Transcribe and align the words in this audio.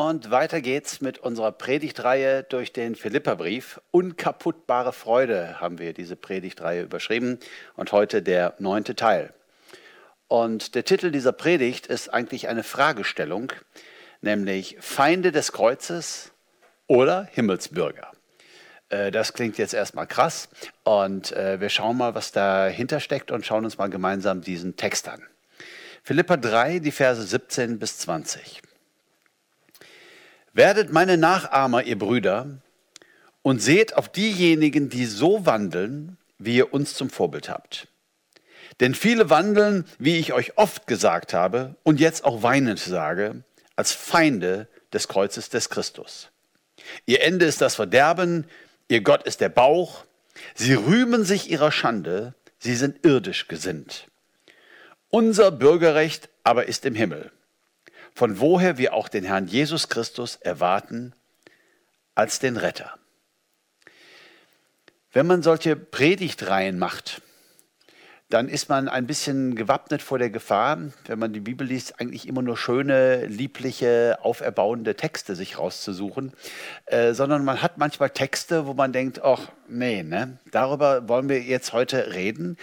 Und 0.00 0.30
weiter 0.30 0.60
geht's 0.60 1.00
mit 1.00 1.18
unserer 1.18 1.50
Predigtreihe 1.50 2.44
durch 2.44 2.72
den 2.72 2.94
Philipperbrief. 2.94 3.80
Unkaputtbare 3.90 4.92
Freude 4.92 5.60
haben 5.60 5.80
wir 5.80 5.92
diese 5.92 6.14
Predigtreihe 6.14 6.82
überschrieben 6.82 7.40
und 7.74 7.90
heute 7.90 8.22
der 8.22 8.54
neunte 8.60 8.94
Teil. 8.94 9.34
Und 10.28 10.76
der 10.76 10.84
Titel 10.84 11.10
dieser 11.10 11.32
Predigt 11.32 11.88
ist 11.88 12.14
eigentlich 12.14 12.46
eine 12.46 12.62
Fragestellung, 12.62 13.52
nämlich 14.20 14.76
Feinde 14.78 15.32
des 15.32 15.50
Kreuzes 15.50 16.30
oder 16.86 17.24
Himmelsbürger. 17.32 18.12
Äh, 18.90 19.10
das 19.10 19.32
klingt 19.32 19.58
jetzt 19.58 19.74
erstmal 19.74 20.06
krass 20.06 20.48
und 20.84 21.32
äh, 21.32 21.60
wir 21.60 21.70
schauen 21.70 21.96
mal, 21.96 22.14
was 22.14 22.30
dahinter 22.30 23.00
steckt 23.00 23.32
und 23.32 23.44
schauen 23.44 23.64
uns 23.64 23.78
mal 23.78 23.90
gemeinsam 23.90 24.42
diesen 24.42 24.76
Text 24.76 25.08
an. 25.08 25.24
Philippa 26.04 26.36
3, 26.36 26.78
die 26.78 26.92
Verse 26.92 27.20
17 27.20 27.80
bis 27.80 27.98
20. 27.98 28.62
Werdet 30.52 30.92
meine 30.92 31.16
Nachahmer, 31.16 31.84
ihr 31.84 31.98
Brüder, 31.98 32.58
und 33.42 33.60
seht 33.62 33.96
auf 33.96 34.08
diejenigen, 34.08 34.88
die 34.88 35.06
so 35.06 35.46
wandeln, 35.46 36.18
wie 36.38 36.56
ihr 36.56 36.72
uns 36.72 36.94
zum 36.94 37.10
Vorbild 37.10 37.48
habt. 37.48 37.88
Denn 38.80 38.94
viele 38.94 39.30
wandeln, 39.30 39.84
wie 39.98 40.18
ich 40.18 40.32
euch 40.32 40.56
oft 40.56 40.86
gesagt 40.86 41.34
habe 41.34 41.76
und 41.82 42.00
jetzt 42.00 42.24
auch 42.24 42.42
weinend 42.42 42.78
sage, 42.78 43.42
als 43.76 43.92
Feinde 43.92 44.68
des 44.92 45.08
Kreuzes 45.08 45.48
des 45.48 45.70
Christus. 45.70 46.30
Ihr 47.06 47.22
Ende 47.22 47.46
ist 47.46 47.60
das 47.60 47.74
Verderben, 47.74 48.46
ihr 48.88 49.02
Gott 49.02 49.24
ist 49.24 49.40
der 49.40 49.48
Bauch. 49.48 50.04
Sie 50.54 50.74
rühmen 50.74 51.24
sich 51.24 51.50
ihrer 51.50 51.72
Schande, 51.72 52.34
sie 52.58 52.76
sind 52.76 53.04
irdisch 53.04 53.48
gesinnt. 53.48 54.06
Unser 55.10 55.50
Bürgerrecht 55.50 56.28
aber 56.44 56.66
ist 56.68 56.84
im 56.84 56.94
Himmel 56.94 57.32
von 58.18 58.40
woher 58.40 58.78
wir 58.78 58.94
auch 58.94 59.08
den 59.08 59.22
Herrn 59.22 59.46
Jesus 59.46 59.88
Christus 59.88 60.34
erwarten 60.34 61.14
als 62.16 62.40
den 62.40 62.56
Retter. 62.56 62.98
Wenn 65.12 65.28
man 65.28 65.44
solche 65.44 65.76
Predigtreihen 65.76 66.80
macht, 66.80 67.22
dann 68.28 68.48
ist 68.48 68.68
man 68.68 68.88
ein 68.88 69.06
bisschen 69.06 69.54
gewappnet 69.54 70.02
vor 70.02 70.18
der 70.18 70.30
Gefahr, 70.30 70.78
wenn 71.06 71.18
man 71.20 71.32
die 71.32 71.40
Bibel 71.40 71.64
liest, 71.64 72.00
eigentlich 72.00 72.26
immer 72.26 72.42
nur 72.42 72.56
schöne, 72.56 73.24
liebliche, 73.26 74.18
auferbauende 74.20 74.96
Texte 74.96 75.36
sich 75.36 75.56
rauszusuchen, 75.56 76.32
äh, 76.86 77.14
sondern 77.14 77.44
man 77.44 77.62
hat 77.62 77.78
manchmal 77.78 78.10
Texte, 78.10 78.66
wo 78.66 78.74
man 78.74 78.92
denkt, 78.92 79.22
ach 79.22 79.48
nee, 79.68 80.02
ne? 80.02 80.38
darüber 80.50 81.08
wollen 81.08 81.28
wir 81.28 81.40
jetzt 81.40 81.72
heute 81.72 82.14
reden. 82.14 82.56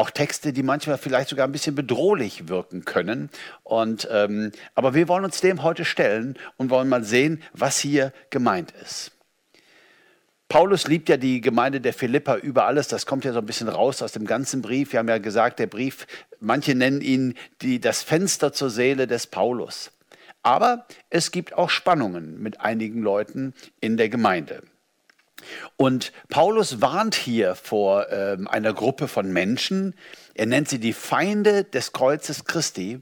Auch 0.00 0.08
Texte, 0.08 0.54
die 0.54 0.62
manchmal 0.62 0.96
vielleicht 0.96 1.28
sogar 1.28 1.46
ein 1.46 1.52
bisschen 1.52 1.74
bedrohlich 1.74 2.48
wirken 2.48 2.86
können. 2.86 3.28
Und, 3.64 4.08
ähm, 4.10 4.50
aber 4.74 4.94
wir 4.94 5.08
wollen 5.08 5.26
uns 5.26 5.42
dem 5.42 5.62
heute 5.62 5.84
stellen 5.84 6.38
und 6.56 6.70
wollen 6.70 6.88
mal 6.88 7.04
sehen, 7.04 7.42
was 7.52 7.78
hier 7.78 8.14
gemeint 8.30 8.72
ist. 8.82 9.12
Paulus 10.48 10.88
liebt 10.88 11.10
ja 11.10 11.18
die 11.18 11.42
Gemeinde 11.42 11.82
der 11.82 11.92
Philippa 11.92 12.36
über 12.36 12.64
alles. 12.64 12.88
Das 12.88 13.04
kommt 13.04 13.26
ja 13.26 13.34
so 13.34 13.40
ein 13.40 13.44
bisschen 13.44 13.68
raus 13.68 14.00
aus 14.00 14.12
dem 14.12 14.24
ganzen 14.24 14.62
Brief. 14.62 14.92
Wir 14.92 15.00
haben 15.00 15.08
ja 15.08 15.18
gesagt, 15.18 15.58
der 15.58 15.66
Brief, 15.66 16.06
manche 16.40 16.74
nennen 16.74 17.02
ihn 17.02 17.34
die, 17.60 17.78
das 17.78 18.02
Fenster 18.02 18.54
zur 18.54 18.70
Seele 18.70 19.06
des 19.06 19.26
Paulus. 19.26 19.90
Aber 20.42 20.86
es 21.10 21.30
gibt 21.30 21.52
auch 21.52 21.68
Spannungen 21.68 22.42
mit 22.42 22.58
einigen 22.62 23.02
Leuten 23.02 23.52
in 23.82 23.98
der 23.98 24.08
Gemeinde. 24.08 24.62
Und 25.76 26.12
Paulus 26.28 26.80
warnt 26.80 27.14
hier 27.14 27.54
vor 27.54 28.10
ähm, 28.10 28.48
einer 28.48 28.72
Gruppe 28.72 29.08
von 29.08 29.32
Menschen. 29.32 29.94
Er 30.34 30.46
nennt 30.46 30.68
sie 30.68 30.78
die 30.78 30.92
Feinde 30.92 31.64
des 31.64 31.92
Kreuzes 31.92 32.44
Christi. 32.44 33.00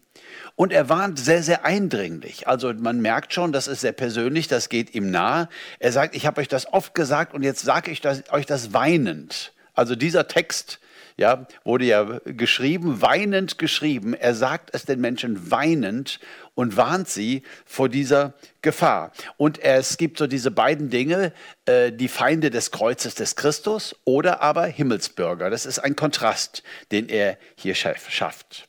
Und 0.56 0.72
er 0.72 0.88
warnt 0.88 1.18
sehr, 1.18 1.42
sehr 1.42 1.64
eindringlich. 1.64 2.48
Also 2.48 2.72
man 2.74 3.00
merkt 3.00 3.32
schon, 3.32 3.52
das 3.52 3.68
ist 3.68 3.80
sehr 3.80 3.92
persönlich, 3.92 4.48
das 4.48 4.68
geht 4.68 4.94
ihm 4.94 5.10
nahe. 5.10 5.48
Er 5.78 5.92
sagt, 5.92 6.14
ich 6.14 6.26
habe 6.26 6.40
euch 6.40 6.48
das 6.48 6.72
oft 6.72 6.94
gesagt 6.94 7.34
und 7.34 7.42
jetzt 7.42 7.60
sage 7.60 7.90
ich 7.90 8.00
das, 8.00 8.30
euch 8.32 8.46
das 8.46 8.72
weinend. 8.72 9.52
Also 9.74 9.94
dieser 9.94 10.26
Text 10.26 10.80
ja, 11.18 11.46
wurde 11.64 11.84
ja 11.84 12.20
geschrieben, 12.24 13.02
weinend 13.02 13.58
geschrieben. 13.58 14.14
Er 14.14 14.34
sagt 14.34 14.70
es 14.72 14.84
den 14.84 15.00
Menschen 15.00 15.50
weinend 15.50 16.20
und 16.54 16.76
warnt 16.76 17.08
sie 17.08 17.42
vor 17.66 17.88
dieser 17.88 18.34
Gefahr. 18.62 19.12
Und 19.36 19.58
es 19.58 19.98
gibt 19.98 20.18
so 20.18 20.28
diese 20.28 20.52
beiden 20.52 20.90
Dinge, 20.90 21.32
äh, 21.66 21.90
die 21.92 22.08
Feinde 22.08 22.50
des 22.50 22.70
Kreuzes 22.70 23.16
des 23.16 23.34
Christus 23.34 23.96
oder 24.04 24.42
aber 24.42 24.66
Himmelsbürger. 24.66 25.50
Das 25.50 25.66
ist 25.66 25.80
ein 25.80 25.96
Kontrast, 25.96 26.62
den 26.92 27.08
er 27.08 27.36
hier 27.56 27.74
schafft. 27.74 28.67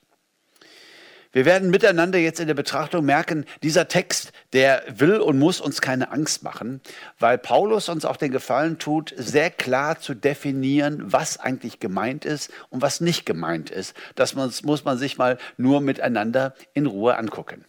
Wir 1.31 1.45
werden 1.45 1.69
miteinander 1.69 2.17
jetzt 2.17 2.39
in 2.39 2.47
der 2.47 2.55
Betrachtung 2.55 3.05
merken, 3.05 3.45
dieser 3.61 3.87
Text, 3.87 4.31
der 4.51 4.83
will 4.89 5.19
und 5.19 5.37
muss 5.37 5.61
uns 5.61 5.79
keine 5.79 6.11
Angst 6.11 6.41
machen, 6.41 6.81
weil 7.19 7.37
Paulus 7.37 7.87
uns 7.87 8.03
auch 8.03 8.17
den 8.17 8.31
Gefallen 8.31 8.79
tut, 8.79 9.13
sehr 9.15 9.51
klar 9.51 9.99
zu 9.99 10.15
definieren, 10.15 11.03
was 11.05 11.39
eigentlich 11.39 11.79
gemeint 11.79 12.25
ist 12.25 12.51
und 12.71 12.81
was 12.81 12.99
nicht 12.99 13.27
gemeint 13.27 13.69
ist. 13.69 13.95
Das 14.15 14.33
muss 14.33 14.85
man 14.85 14.97
sich 14.97 15.19
mal 15.19 15.37
nur 15.57 15.81
miteinander 15.81 16.55
in 16.73 16.87
Ruhe 16.87 17.15
angucken. 17.15 17.63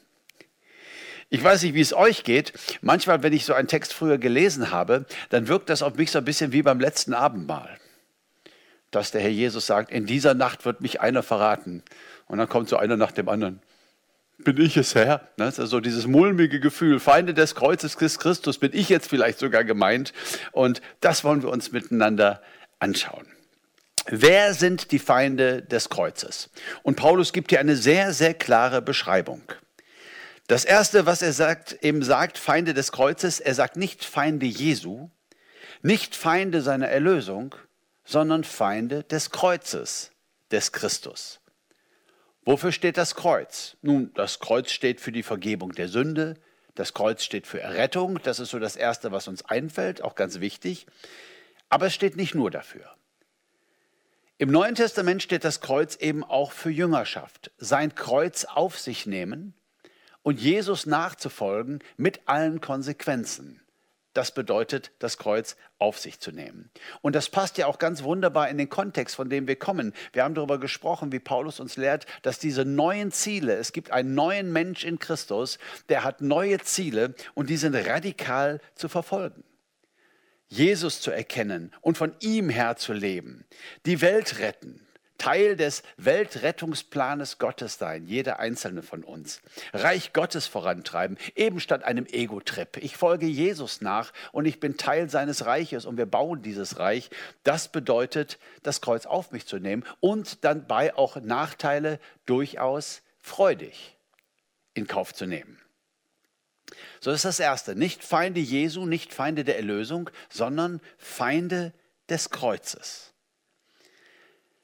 Ich 1.29 1.45
weiß 1.45 1.63
nicht, 1.63 1.75
wie 1.75 1.81
es 1.83 1.93
euch 1.93 2.25
geht. 2.25 2.55
Manchmal, 2.81 3.23
wenn 3.23 3.35
ich 3.35 3.45
so 3.45 3.53
einen 3.53 3.69
Text 3.69 3.93
früher 3.93 4.17
gelesen 4.17 4.71
habe, 4.71 5.05
dann 5.29 5.49
wirkt 5.49 5.69
das 5.69 5.83
auf 5.83 5.97
mich 5.97 6.11
so 6.11 6.19
ein 6.19 6.25
bisschen 6.25 6.53
wie 6.53 6.63
beim 6.63 6.81
letzten 6.81 7.13
Abendmahl. 7.13 7.79
Dass 8.91 9.13
der 9.13 9.21
Herr 9.21 9.31
Jesus 9.31 9.67
sagt, 9.67 9.93
in 9.93 10.07
dieser 10.07 10.35
Nacht 10.35 10.65
wird 10.65 10.81
mich 10.81 11.01
einer 11.01 11.23
verraten. 11.23 11.85
Und 12.31 12.39
dann 12.39 12.49
kommt 12.49 12.69
so 12.69 12.77
einer 12.77 12.97
nach 12.97 13.11
dem 13.11 13.29
anderen. 13.29 13.61
Bin 14.39 14.59
ich 14.61 14.77
es, 14.77 14.95
Herr? 14.95 15.29
Ne, 15.37 15.47
das 15.47 15.55
ist 15.55 15.61
also 15.61 15.81
dieses 15.81 16.07
mulmige 16.07 16.61
Gefühl, 16.61 17.01
Feinde 17.01 17.35
des 17.35 17.57
Kreuzes 17.57 17.99
Christus, 17.99 18.59
bin 18.59 18.71
ich 18.73 18.89
jetzt 18.89 19.11
vielleicht 19.11 19.41
sogar 19.41 19.65
gemeint? 19.65 20.13
Und 20.53 20.81
das 21.01 21.25
wollen 21.25 21.43
wir 21.43 21.51
uns 21.51 21.73
miteinander 21.73 22.41
anschauen. 22.79 23.27
Wer 24.07 24.55
sind 24.55 24.93
die 24.93 25.01
Feinde 25.01 25.63
des 25.63 25.89
Kreuzes? 25.89 26.51
Und 26.85 26.95
Paulus 26.95 27.33
gibt 27.33 27.51
hier 27.51 27.59
eine 27.59 27.75
sehr, 27.75 28.13
sehr 28.13 28.33
klare 28.33 28.81
Beschreibung. 28.81 29.43
Das 30.47 30.65
erste, 30.65 31.07
was 31.07 31.23
er 31.23 31.33
sagt, 31.33 31.79
eben 31.83 32.05
sagt, 32.05 32.39
Feinde 32.39 32.75
des 32.75 32.93
Kreuzes, 32.93 33.41
er 33.41 33.57
sagt 33.57 33.77
nicht 33.77 34.05
Feinde 34.05 34.47
Jesu, 34.47 35.11
nicht 35.83 36.15
Feinde 36.15 36.63
seiner 36.63 36.89
Erlösung, 36.89 37.57
sondern 38.05 38.45
Feinde 38.45 39.03
des 39.03 39.31
Kreuzes 39.31 40.13
des 40.53 40.71
Christus. 40.71 41.40
Wofür 42.45 42.73
steht 42.73 42.97
das 42.97 43.15
Kreuz? 43.15 43.77
Nun, 43.83 44.13
das 44.15 44.39
Kreuz 44.39 44.71
steht 44.71 45.01
für 45.01 45.13
die 45.13 45.23
Vergebung 45.23 45.73
der 45.73 45.89
Sünde, 45.89 46.37
das 46.75 46.95
Kreuz 46.95 47.23
steht 47.23 47.47
für 47.47 47.61
Errettung, 47.61 48.21
das 48.23 48.41
ist 48.41 48.51
so 48.51 48.59
das 48.59 48.77
Erste, 48.77 49.13
was 49.13 49.29
uns 49.29 49.45
einfällt, 49.45 50.03
auch 50.03 50.15
ganz 50.15 50.41
wichtig. 50.41 50.87
Aber 51.69 51.87
es 51.87 51.95
steht 51.95 52.17
nicht 52.17 52.35
nur 52.35 52.51
dafür. 52.51 52.97
Im 54.39 54.51
Neuen 54.51 54.75
Testament 54.75 55.23
steht 55.23 55.45
das 55.45 55.61
Kreuz 55.61 55.97
eben 55.97 56.25
auch 56.25 56.53
für 56.53 56.71
Jüngerschaft, 56.71 57.51
sein 57.59 57.95
Kreuz 57.95 58.47
auf 58.47 58.79
sich 58.79 59.05
nehmen 59.05 59.53
und 60.23 60.41
Jesus 60.41 60.87
nachzufolgen 60.87 61.81
mit 61.99 62.23
allen 62.25 62.63
Konsequenzen. 62.63 63.61
Das 64.13 64.35
bedeutet, 64.35 64.91
das 64.99 65.19
Kreuz 65.19 65.57
auf 65.79 65.99
sich 65.99 66.19
zu 66.19 66.33
nehmen. 66.33 66.71
Und 67.01 67.15
das 67.15 67.29
passt 67.29 67.59
ja 67.59 67.67
auch 67.67 67.79
ganz 67.79 68.03
wunderbar 68.03 68.49
in 68.49 68.59
den 68.59 68.69
Kontext, 68.69 69.15
von 69.15 69.31
dem 69.31 69.47
wir 69.47 69.57
kommen. 69.57 69.93
Wir 70.13 70.25
haben 70.25 70.35
darüber 70.35 70.59
gesprochen, 70.59 71.13
wie 71.13 71.21
Paulus 71.21 71.61
uns 71.61 71.77
lehrt, 71.77 72.07
dass 72.23 72.41
diese 72.41 72.65
neuen 72.65 73.13
Ziele, 73.13 73.55
es 73.55 73.73
gibt 73.73 73.93
einen 73.93 74.15
neuen 74.15 74.53
Mensch 74.53 74.85
in 74.85 74.99
Christus, 74.99 75.59
der 75.89 76.03
hat 76.03 76.23
neue 76.23 76.59
Ziele 76.59 77.15
und 77.35 77.51
die 77.51 77.57
sind 77.57 77.75
radikal 77.75 78.61
zu 78.75 78.89
verfolgen. 78.89 79.45
Jesus 80.49 81.01
zu 81.01 81.13
erkennen 81.13 81.73
und 81.81 81.97
von 81.97 82.13
ihm 82.19 82.49
her 82.49 82.75
zu 82.77 82.93
leben, 82.93 83.45
die 83.87 84.01
Welt 84.01 84.41
retten, 84.41 84.85
Teil 85.21 85.55
des 85.55 85.83
Weltrettungsplanes 85.99 87.37
Gottes 87.37 87.77
sein, 87.77 88.07
jeder 88.07 88.41
einzelne 88.41 88.83
von 88.83 89.05
uns. 89.05 89.43
Reich 89.75 90.15
Gottes 90.15 90.47
vorantreiben, 90.47 91.19
eben 91.37 91.61
statt 91.61 91.85
einem 91.85 92.07
Ego-Trip. 92.07 92.79
Ich 92.79 92.97
folge 92.97 93.27
Jesus 93.27 93.83
nach 93.83 94.15
und 94.33 94.47
ich 94.47 94.61
bin 94.61 94.79
Teil 94.79 95.11
seines 95.11 95.45
Reiches 95.45 95.85
und 95.85 95.99
wir 95.99 96.07
bauen 96.07 96.41
dieses 96.41 96.79
Reich. 96.79 97.11
Das 97.45 97.69
bedeutet, 97.69 98.39
das 98.63 98.81
Kreuz 98.81 99.05
auf 99.05 99.31
mich 99.31 99.47
zu 99.47 99.59
nehmen 99.59 99.85
und 100.01 100.43
dann 100.43 100.67
bei 100.67 100.95
auch 100.95 101.17
Nachteile 101.17 102.01
durchaus 102.25 103.03
freudig 103.19 103.99
in 104.73 104.87
Kauf 104.87 105.13
zu 105.13 105.27
nehmen. 105.27 105.61
So 107.01 107.11
ist 107.11 107.27
das 107.27 107.41
Erste. 107.41 107.77
Nicht 107.77 108.03
Feinde 108.03 108.41
Jesu, 108.41 108.87
nicht 108.87 109.13
Feinde 109.13 109.45
der 109.45 109.57
Erlösung, 109.57 110.09
sondern 110.31 110.81
Feinde 110.97 111.75
des 112.09 112.31
Kreuzes. 112.31 113.10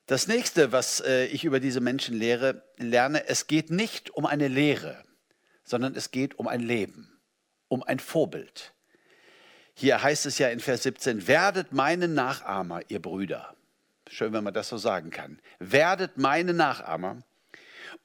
Das 0.07 0.29
nächste, 0.29 0.71
was 0.71 1.01
äh, 1.01 1.27
ich 1.27 1.45
über 1.45 1.59
diese 1.59 1.81
Menschen 1.81 2.17
lehre, 2.17 2.63
lerne, 2.77 3.27
es 3.27 3.49
geht 3.49 3.71
nicht 3.71 4.11
um 4.11 4.25
eine 4.25 4.47
Lehre, 4.47 5.03
sondern 5.65 5.97
es 5.97 6.13
geht 6.13 6.39
um 6.39 6.47
ein 6.47 6.61
Leben, 6.61 7.19
um 7.67 7.83
ein 7.83 7.99
Vorbild. 7.99 8.73
Hier 9.75 10.03
heißt 10.03 10.27
es 10.27 10.39
ja 10.39 10.49
in 10.49 10.61
Vers 10.61 10.85
17, 10.85 11.27
werdet 11.27 11.73
meine 11.73 12.07
Nachahmer, 12.07 12.83
ihr 12.89 13.03
Brüder. 13.03 13.57
Schön, 14.09 14.33
wenn 14.33 14.45
man 14.45 14.55
das 14.55 14.69
so 14.69 14.77
sagen 14.77 15.11
kann. 15.11 15.41
Werdet 15.59 16.17
meine 16.17 16.55
Nachahmer 16.55 17.19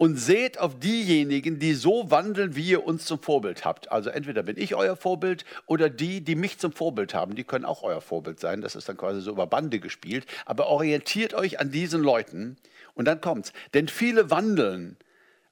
und 0.02 0.16
seht 0.16 0.58
auf 0.58 0.80
diejenigen, 0.80 1.60
die 1.60 1.76
so 1.76 2.10
wandeln, 2.10 2.56
wie 2.56 2.70
ihr 2.70 2.88
uns 2.88 3.06
zum 3.06 3.22
Vorbild 3.22 3.66
habt. 3.66 3.92
Also 3.92 4.10
entweder 4.10 4.42
bin 4.42 4.58
ich 4.58 4.74
euer 4.74 4.96
Vorbild 4.96 5.46
oder 5.68 5.92
die, 5.92 6.22
die 6.22 6.34
mich 6.34 6.58
zum 6.58 6.72
Vorbild 6.72 7.14
haben, 7.14 7.36
die 7.36 7.44
können 7.44 7.66
auch 7.66 7.84
euer 7.84 8.02
Vorbild 8.02 8.40
sein. 8.40 8.62
Das 8.62 8.76
ist 8.76 8.90
dann 8.90 8.98
quasi 8.98 9.22
so 9.22 9.30
über 9.30 9.46
Bande 9.46 9.80
gespielt. 9.80 10.26
Aber 10.48 10.70
orientiert 10.70 11.36
euch 11.36 11.60
an 11.60 11.70
diesen 11.70 12.02
Leuten 12.02 12.58
und 12.96 13.06
dann 13.06 13.22
kommt's. 13.22 13.54
Denn 13.76 13.88
viele 13.88 14.32
wandeln 14.32 14.98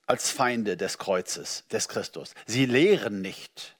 als 0.07 0.31
Feinde 0.31 0.77
des 0.77 0.97
Kreuzes, 0.97 1.65
des 1.71 1.87
Christus. 1.87 2.33
Sie 2.47 2.65
lehren 2.65 3.21
nicht 3.21 3.77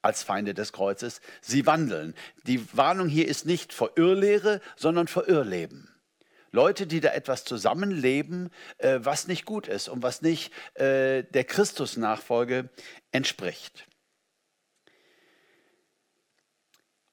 als 0.00 0.22
Feinde 0.22 0.54
des 0.54 0.72
Kreuzes, 0.72 1.20
sie 1.42 1.66
wandeln. 1.66 2.14
Die 2.46 2.66
Warnung 2.74 3.08
hier 3.08 3.28
ist 3.28 3.44
nicht 3.44 3.74
vor 3.74 3.90
Irrlehre, 3.96 4.62
sondern 4.76 5.08
vor 5.08 5.28
Irrleben. 5.28 5.94
Leute, 6.52 6.86
die 6.86 7.00
da 7.00 7.12
etwas 7.12 7.44
zusammenleben, 7.44 8.50
äh, 8.78 9.00
was 9.02 9.26
nicht 9.26 9.44
gut 9.44 9.68
ist 9.68 9.88
und 9.88 10.02
was 10.02 10.22
nicht 10.22 10.52
äh, 10.74 11.22
der 11.24 11.44
Christusnachfolge 11.44 12.70
entspricht. 13.12 13.86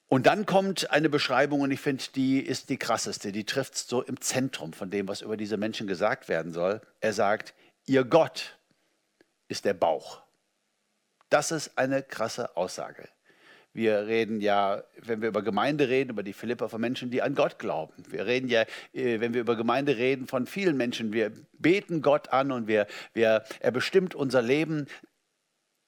Und 0.06 0.26
dann 0.26 0.46
kommt 0.46 0.90
eine 0.90 1.08
Beschreibung, 1.08 1.62
und 1.62 1.72
ich 1.72 1.80
finde, 1.80 2.04
die 2.14 2.38
ist 2.38 2.68
die 2.68 2.76
krasseste, 2.76 3.32
die 3.32 3.44
trifft 3.44 3.76
so 3.76 4.00
im 4.02 4.20
Zentrum 4.20 4.72
von 4.72 4.90
dem, 4.90 5.08
was 5.08 5.22
über 5.22 5.36
diese 5.36 5.56
Menschen 5.56 5.86
gesagt 5.86 6.28
werden 6.28 6.52
soll. 6.52 6.80
Er 7.00 7.12
sagt, 7.12 7.52
ihr 7.86 8.04
Gott 8.04 8.58
ist 9.48 9.64
der 9.64 9.74
Bauch. 9.74 10.22
Das 11.30 11.50
ist 11.50 11.76
eine 11.78 12.02
krasse 12.02 12.56
Aussage. 12.56 13.08
Wir 13.74 14.06
reden 14.06 14.40
ja, 14.40 14.84
wenn 15.02 15.20
wir 15.20 15.28
über 15.28 15.42
Gemeinde 15.42 15.88
reden, 15.88 16.10
über 16.10 16.22
die 16.22 16.32
Philippa 16.32 16.68
von 16.68 16.80
Menschen, 16.80 17.10
die 17.10 17.22
an 17.22 17.34
Gott 17.34 17.58
glauben. 17.58 17.92
Wir 18.08 18.24
reden 18.24 18.48
ja, 18.48 18.62
äh, 18.92 19.18
wenn 19.18 19.34
wir 19.34 19.40
über 19.40 19.56
Gemeinde 19.56 19.96
reden, 19.96 20.28
von 20.28 20.46
vielen 20.46 20.76
Menschen. 20.76 21.12
Wir 21.12 21.32
beten 21.58 22.00
Gott 22.00 22.32
an 22.32 22.52
und 22.52 22.68
wir, 22.68 22.86
wir, 23.14 23.42
er 23.58 23.72
bestimmt 23.72 24.14
unser 24.14 24.42
Leben. 24.42 24.86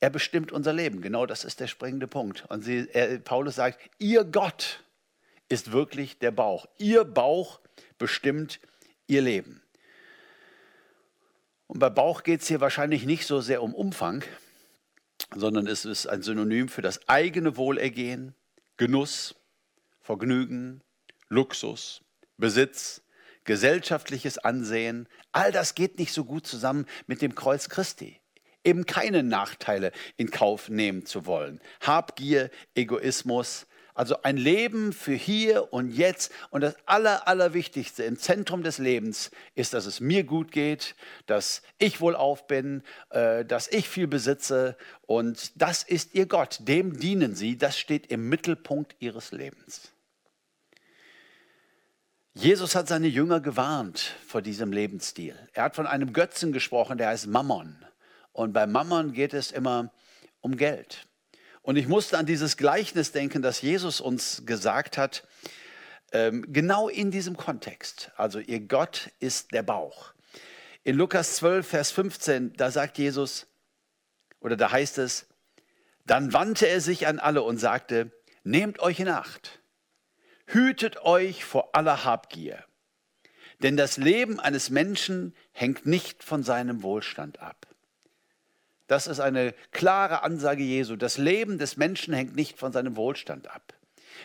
Er 0.01 0.11
bestimmt 0.11 0.51
unser 0.51 0.73
Leben. 0.73 1.01
Genau 1.01 1.27
das 1.27 1.45
ist 1.45 1.61
der 1.61 1.69
springende 1.69 2.09
Punkt. 2.09 2.45
Und 2.49 2.63
sie, 2.63 2.89
er, 2.93 3.21
Paulus 3.21 3.55
sagt, 3.55 3.79
ihr 3.99 4.25
Gott 4.25 4.83
ist 5.49 5.71
wirklich 5.71 6.19
der 6.19 6.33
Bauch. 6.33 6.67
Ihr 6.79 7.05
Bauch 7.05 7.61
bestimmt 7.99 8.59
ihr 9.07 9.23
Leben. 9.23 9.63
Und 11.69 11.79
bei 11.79 11.89
Bauch 11.89 12.25
geht 12.25 12.41
es 12.41 12.49
hier 12.49 12.61
wahrscheinlich 12.61 13.07
nicht 13.07 13.27
so 13.27 13.41
sehr 13.41 13.63
um 13.63 13.75
Umfang, 13.75 14.25
sondern 15.35 15.67
es 15.67 15.85
ist 15.85 16.07
ein 16.07 16.23
Synonym 16.23 16.69
für 16.69 16.83
das 16.83 17.09
eigene 17.09 17.57
Wohlergehen, 17.57 18.35
Genuss, 18.77 19.35
Vergnügen, 20.01 20.83
Luxus, 21.29 22.03
Besitz, 22.37 23.03
gesellschaftliches 23.45 24.39
Ansehen. 24.39 25.09
All 25.33 25.53
das 25.53 25.75
geht 25.75 25.99
nicht 25.99 26.13
so 26.13 26.25
gut 26.25 26.47
zusammen 26.47 26.87
mit 27.07 27.23
dem 27.23 27.35
Kreuz 27.35 27.69
Christi. 27.69 28.21
Eben 28.65 28.85
keine 28.87 29.23
Nachteile 29.23 29.93
in 30.17 30.31
Kauf 30.31 30.69
nehmen 30.69 31.07
zu 31.07 31.27
wollen. 31.27 31.61
Habgier, 31.81 32.51
Egoismus, 32.75 33.67
also 33.97 34.23
ein 34.23 34.37
Leben 34.37 34.93
für 34.93 35.15
hier 35.15 35.73
und 35.73 35.91
jetzt. 35.91 36.31
Und 36.51 36.61
das 36.61 36.77
Aller, 36.85 37.27
Allerwichtigste 37.27 38.05
im 38.05 38.19
Zentrum 38.19 38.63
des 38.63 38.77
Lebens 38.77 39.31
ist, 39.55 39.73
dass 39.73 39.87
es 39.87 40.01
mir 40.01 40.23
gut 40.25 40.53
geht, 40.53 40.95
dass 41.25 41.63
ich 41.79 42.01
wohlauf 42.01 42.47
bin, 42.47 42.83
äh, 43.09 43.45
dass 43.47 43.69
ich 43.69 43.89
viel 43.89 44.07
besitze. 44.07 44.77
Und 45.07 45.61
das 45.61 45.83
ist 45.83 46.15
ihr 46.15 46.27
Gott. 46.27 46.59
Dem 46.61 46.99
dienen 46.99 47.35
sie. 47.35 47.57
Das 47.57 47.79
steht 47.79 48.09
im 48.09 48.29
Mittelpunkt 48.29 48.95
ihres 48.99 49.33
Lebens. 49.33 49.93
Jesus 52.35 52.75
hat 52.75 52.87
seine 52.87 53.09
Jünger 53.09 53.41
gewarnt 53.41 54.15
vor 54.27 54.43
diesem 54.43 54.73
Lebensstil. 54.73 55.35
Er 55.55 55.65
hat 55.65 55.75
von 55.75 55.87
einem 55.87 56.13
Götzen 56.13 56.53
gesprochen, 56.53 56.99
der 56.99 57.09
heißt 57.09 57.29
Mammon. 57.29 57.83
Und 58.33 58.53
bei 58.53 58.67
Mammon 58.67 59.15
geht 59.15 59.33
es 59.33 59.53
immer 59.53 59.91
um 60.43 60.59
Geld. 60.59 61.06
Und 61.67 61.75
ich 61.75 61.89
musste 61.89 62.17
an 62.17 62.27
dieses 62.27 62.57
Gleichnis 62.57 63.11
denken, 63.11 63.43
das 63.43 63.61
Jesus 63.61 64.01
uns 64.01 64.45
gesagt 64.47 64.97
hat, 64.97 65.27
ähm, 66.13 66.47
genau 66.53 66.89
in 66.89 67.11
diesem 67.11 67.37
Kontext. 67.37 68.13
Also 68.17 68.39
ihr 68.39 68.61
Gott 68.61 69.11
ist 69.19 69.53
der 69.53 69.65
Bauch. 69.65 70.13
In 70.85 70.95
Lukas 70.95 71.35
12, 71.35 71.67
Vers 71.67 71.91
15, 71.91 72.53
da 72.53 72.71
sagt 72.71 72.99
Jesus, 72.99 73.49
oder 74.39 74.57
da 74.57 74.71
heißt 74.71 74.99
es, 74.99 75.27
dann 76.05 76.33
wandte 76.33 76.69
er 76.69 76.81
sich 76.81 77.09
an 77.09 77.19
alle 77.19 77.43
und 77.43 77.59
sagte, 77.59 78.13
nehmt 78.45 78.79
euch 78.79 79.01
in 79.01 79.09
Acht, 79.09 79.59
hütet 80.47 80.99
euch 80.99 81.45
vor 81.45 81.75
aller 81.75 82.05
Habgier, 82.05 82.65
denn 83.65 83.77
das 83.77 83.97
Leben 83.97 84.39
eines 84.39 84.71
Menschen 84.71 85.35
hängt 85.51 85.85
nicht 85.85 86.23
von 86.23 86.45
seinem 86.45 86.85
Wohlstand 86.85 87.41
ab. 87.41 87.66
Das 88.87 89.07
ist 89.07 89.21
eine 89.21 89.55
klare 89.73 90.23
Ansage 90.23 90.63
Jesu. 90.63 90.97
Das 90.97 91.19
Leben 91.19 91.59
des 91.59 91.77
Menschen 91.77 92.15
hängt 92.15 92.37
nicht 92.37 92.59
von 92.59 92.73
seinem 92.73 92.97
Wohlstand 92.97 93.51
ab. 93.51 93.75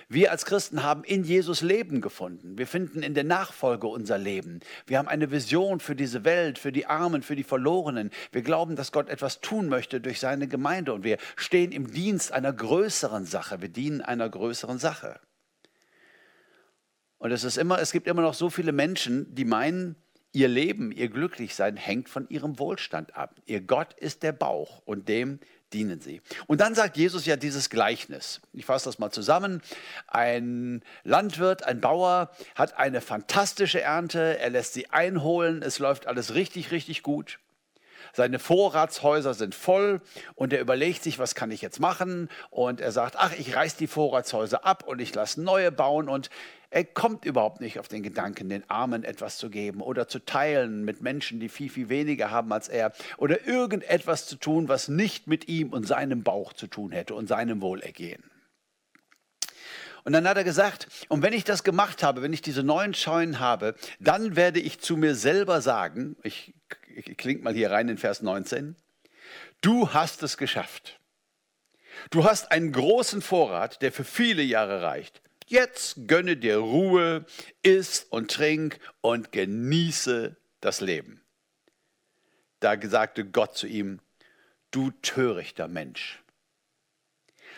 Wir 0.08 0.32
als 0.32 0.46
Christen 0.46 0.84
haben 0.84 1.04
in 1.04 1.24
Jesus 1.24 1.62
Leben 1.62 2.02
gefunden. 2.02 2.58
Wir 2.58 2.68
finden 2.68 3.04
in 3.04 3.14
der 3.14 3.24
Nachfolge 3.24 3.88
unser 3.88 4.18
Leben. 4.18 4.60
Wir 4.86 4.98
haben 4.98 5.08
eine 5.08 5.32
Vision 5.32 5.80
für 5.80 5.96
diese 5.96 6.24
Welt, 6.24 6.60
für 6.60 6.72
die 6.72 6.86
Armen, 6.86 7.24
für 7.24 7.36
die 7.36 7.44
Verlorenen. 7.44 8.12
Wir 8.32 8.42
glauben, 8.42 8.76
dass 8.76 8.92
Gott 8.92 9.10
etwas 9.10 9.42
tun 9.42 9.68
möchte 9.68 10.02
durch 10.02 10.20
seine 10.20 10.48
Gemeinde 10.48 10.94
und 10.94 11.04
wir 11.04 11.18
stehen 11.36 11.72
im 11.72 11.92
Dienst 11.92 12.32
einer 12.32 12.54
größeren 12.54 13.26
Sache. 13.26 13.62
Wir 13.62 13.70
dienen 13.70 14.02
einer 14.02 14.30
größeren 14.30 14.80
Sache. 14.80 15.20
Und 17.18 17.32
es 17.32 17.44
ist 17.44 17.58
immer, 17.58 17.80
es 17.80 17.92
gibt 17.92 18.08
immer 18.08 18.24
noch 18.24 18.34
so 18.34 18.50
viele 18.50 18.72
Menschen, 18.72 19.34
die 19.36 19.46
meinen, 19.46 19.96
Ihr 20.34 20.48
Leben, 20.48 20.92
ihr 20.92 21.10
Glücklichsein 21.10 21.76
hängt 21.76 22.08
von 22.08 22.30
ihrem 22.30 22.58
Wohlstand 22.58 23.16
ab. 23.18 23.36
Ihr 23.46 23.62
Gott 23.62 23.94
ist 23.94 24.24
der 24.24 24.32
Bauch 24.32 24.82
und 24.86 25.10
dem 25.10 25.40
dienen 25.74 26.00
sie. 26.00 26.22
Und 26.48 26.62
dann 26.62 26.76
sagt 26.76 26.98
Jesus 26.98 27.26
ja 27.26 27.36
dieses 27.36 27.70
Gleichnis. 27.70 28.42
Ich 28.54 28.66
fasse 28.66 28.86
das 28.86 29.00
mal 29.00 29.12
zusammen. 29.12 29.62
Ein 30.08 30.84
Landwirt, 31.04 31.64
ein 31.64 31.82
Bauer 31.82 32.32
hat 32.56 32.78
eine 32.78 33.02
fantastische 33.02 33.82
Ernte. 33.82 34.40
Er 34.40 34.50
lässt 34.50 34.74
sie 34.74 34.90
einholen. 34.90 35.62
Es 35.62 35.80
läuft 35.80 36.08
alles 36.08 36.34
richtig, 36.34 36.72
richtig 36.72 37.04
gut. 37.04 37.40
Seine 38.14 38.40
Vorratshäuser 38.40 39.34
sind 39.34 39.56
voll 39.56 40.02
und 40.36 40.54
er 40.54 40.62
überlegt 40.62 41.04
sich, 41.04 41.20
was 41.20 41.36
kann 41.36 41.52
ich 41.52 41.62
jetzt 41.62 41.80
machen? 41.80 42.30
Und 42.50 42.82
er 42.82 42.92
sagt, 42.92 43.16
ach, 43.18 43.34
ich 43.38 43.56
reiß 43.56 43.76
die 43.76 43.88
Vorratshäuser 43.88 44.66
ab 44.66 44.84
und 44.88 45.02
ich 45.02 45.14
lasse 45.14 45.42
neue 45.42 45.72
bauen 45.72 46.10
und 46.10 46.30
er 46.74 46.86
kommt 46.86 47.26
überhaupt 47.26 47.60
nicht 47.60 47.80
auf 47.80 47.90
den 47.90 48.02
Gedanken, 48.02 48.48
den 48.48 48.70
Armen 48.70 49.04
etwas 49.04 49.38
zu 49.38 49.50
geben 49.50 49.82
oder 49.82 50.08
zu 50.08 50.20
teilen 50.20 50.86
mit 50.86 51.02
Menschen, 51.02 51.42
die 51.42 51.50
viel, 51.50 51.70
viel 51.70 51.90
weniger 51.90 52.32
haben 52.32 52.54
als 52.54 52.70
er 52.70 52.94
oder 53.18 53.46
irgendetwas 53.46 54.26
zu 54.26 54.38
tun, 54.38 54.70
was 54.70 54.88
nicht 54.88 55.28
mit 55.28 55.50
ihm 55.50 55.74
und 55.74 55.86
seinem 55.86 56.24
Bauch 56.24 56.54
zu 56.54 56.68
tun 56.68 56.94
hätte 56.94 57.14
und 57.14 57.28
seinem 57.28 57.62
Wohlergehen. 57.62 58.31
Und 60.04 60.14
dann 60.14 60.28
hat 60.28 60.38
er 60.38 60.44
gesagt, 60.44 60.88
und 61.10 61.22
wenn 61.22 61.34
ich 61.34 61.44
das 61.44 61.64
gemacht 61.64 62.04
habe, 62.04 62.22
wenn 62.22 62.34
ich 62.34 62.42
diese 62.42 62.64
neuen 62.64 62.94
Scheunen 62.94 63.40
habe, 63.40 63.76
dann 64.00 64.36
werde 64.36 64.60
ich 64.60 64.80
zu 64.80 64.98
mir 64.98 65.16
selber 65.16 65.62
sagen, 65.62 66.16
ich 66.24 66.54
ich 66.96 67.18
klinge 67.18 67.42
mal 67.42 67.54
hier 67.54 67.72
rein 67.72 67.90
in 67.90 67.98
Vers 67.98 68.22
19, 68.22 68.76
du 69.62 69.94
hast 69.94 70.24
es 70.24 70.38
geschafft. 70.38 71.00
Du 72.10 72.24
hast 72.24 72.52
einen 72.52 72.72
großen 72.72 73.22
Vorrat, 73.22 73.82
der 73.82 73.92
für 73.92 74.04
viele 74.04 74.42
Jahre 74.42 74.82
reicht. 74.82 75.22
Jetzt 75.48 76.08
gönne 76.08 76.38
dir 76.38 76.58
Ruhe, 76.58 77.26
iss 77.62 78.06
und 78.10 78.32
trink 78.32 78.80
und 79.02 79.32
genieße 79.32 80.38
das 80.62 80.82
Leben. 80.82 81.22
Da 82.60 82.80
sagte 82.82 83.26
Gott 83.26 83.58
zu 83.58 83.68
ihm, 83.68 84.00
du 84.72 84.92
törichter 85.02 85.68
Mensch. 85.68 86.21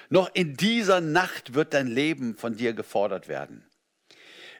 Noch 0.10 0.34
in 0.34 0.56
dieser 0.56 1.02
Nacht 1.02 1.54
wird 1.54 1.74
dein 1.74 1.88
Leben 1.88 2.36
von 2.36 2.56
dir 2.56 2.74
gefordert 2.74 3.28
werden. 3.28 3.66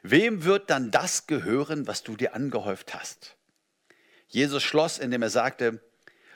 Wem 0.02 0.44
wird 0.44 0.70
dann 0.70 0.90
das 0.90 1.26
gehören, 1.26 1.86
was 1.86 2.02
du 2.02 2.16
dir 2.16 2.34
angehäuft 2.34 2.94
hast? 2.94 3.36
Jesus 4.28 4.62
schloss, 4.62 4.98
indem 4.98 5.22
er 5.22 5.30
sagte, 5.30 5.80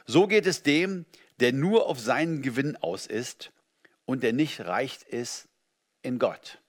so 0.06 0.26
geht 0.26 0.46
es 0.46 0.62
dem, 0.62 1.04
der 1.40 1.52
nur 1.52 1.86
auf 1.86 2.00
seinen 2.00 2.42
Gewinn 2.42 2.76
aus 2.76 3.06
ist 3.06 3.52
und 4.04 4.22
der 4.22 4.32
nicht 4.32 4.60
reicht 4.60 5.02
ist 5.02 5.48
in 6.02 6.18
Gott. 6.18 6.60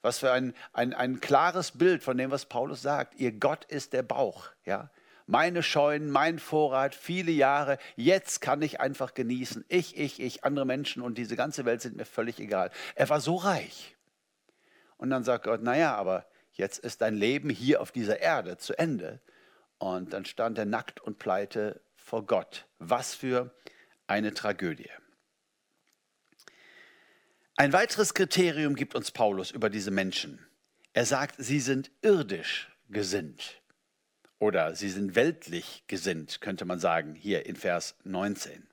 Was 0.00 0.18
für 0.18 0.32
ein, 0.32 0.54
ein, 0.72 0.94
ein 0.94 1.20
klares 1.20 1.72
Bild 1.72 2.02
von 2.02 2.16
dem, 2.16 2.30
was 2.30 2.46
Paulus 2.46 2.82
sagt. 2.82 3.20
Ihr 3.20 3.32
Gott 3.32 3.64
ist 3.66 3.92
der 3.92 4.02
Bauch. 4.02 4.48
Ja? 4.64 4.90
Meine 5.32 5.62
Scheunen, 5.62 6.10
mein 6.10 6.38
Vorrat, 6.38 6.94
viele 6.94 7.32
Jahre. 7.32 7.78
Jetzt 7.96 8.42
kann 8.42 8.60
ich 8.60 8.80
einfach 8.80 9.14
genießen. 9.14 9.64
Ich, 9.68 9.96
ich, 9.96 10.20
ich, 10.20 10.44
andere 10.44 10.66
Menschen 10.66 11.00
und 11.00 11.16
diese 11.16 11.36
ganze 11.36 11.64
Welt 11.64 11.80
sind 11.80 11.96
mir 11.96 12.04
völlig 12.04 12.38
egal. 12.38 12.70
Er 12.96 13.08
war 13.08 13.18
so 13.18 13.36
reich. 13.36 13.96
Und 14.98 15.08
dann 15.08 15.24
sagt 15.24 15.44
Gott, 15.44 15.62
naja, 15.62 15.96
aber 15.96 16.26
jetzt 16.52 16.80
ist 16.80 17.00
dein 17.00 17.14
Leben 17.14 17.48
hier 17.48 17.80
auf 17.80 17.92
dieser 17.92 18.20
Erde 18.20 18.58
zu 18.58 18.78
Ende. 18.78 19.22
Und 19.78 20.12
dann 20.12 20.26
stand 20.26 20.58
er 20.58 20.66
nackt 20.66 21.00
und 21.00 21.18
pleite 21.18 21.80
vor 21.94 22.26
Gott. 22.26 22.66
Was 22.78 23.14
für 23.14 23.56
eine 24.06 24.34
Tragödie. 24.34 24.90
Ein 27.56 27.72
weiteres 27.72 28.12
Kriterium 28.12 28.74
gibt 28.74 28.94
uns 28.94 29.10
Paulus 29.10 29.50
über 29.50 29.70
diese 29.70 29.90
Menschen. 29.90 30.46
Er 30.92 31.06
sagt, 31.06 31.36
sie 31.38 31.60
sind 31.60 31.90
irdisch 32.02 32.70
gesinnt 32.90 33.61
Oder 34.42 34.74
sie 34.74 34.90
sind 34.90 35.14
weltlich 35.14 35.84
gesinnt, 35.86 36.40
könnte 36.40 36.64
man 36.64 36.80
sagen, 36.80 37.14
hier 37.14 37.46
in 37.46 37.54
Vers 37.54 37.94
19. 38.02 38.66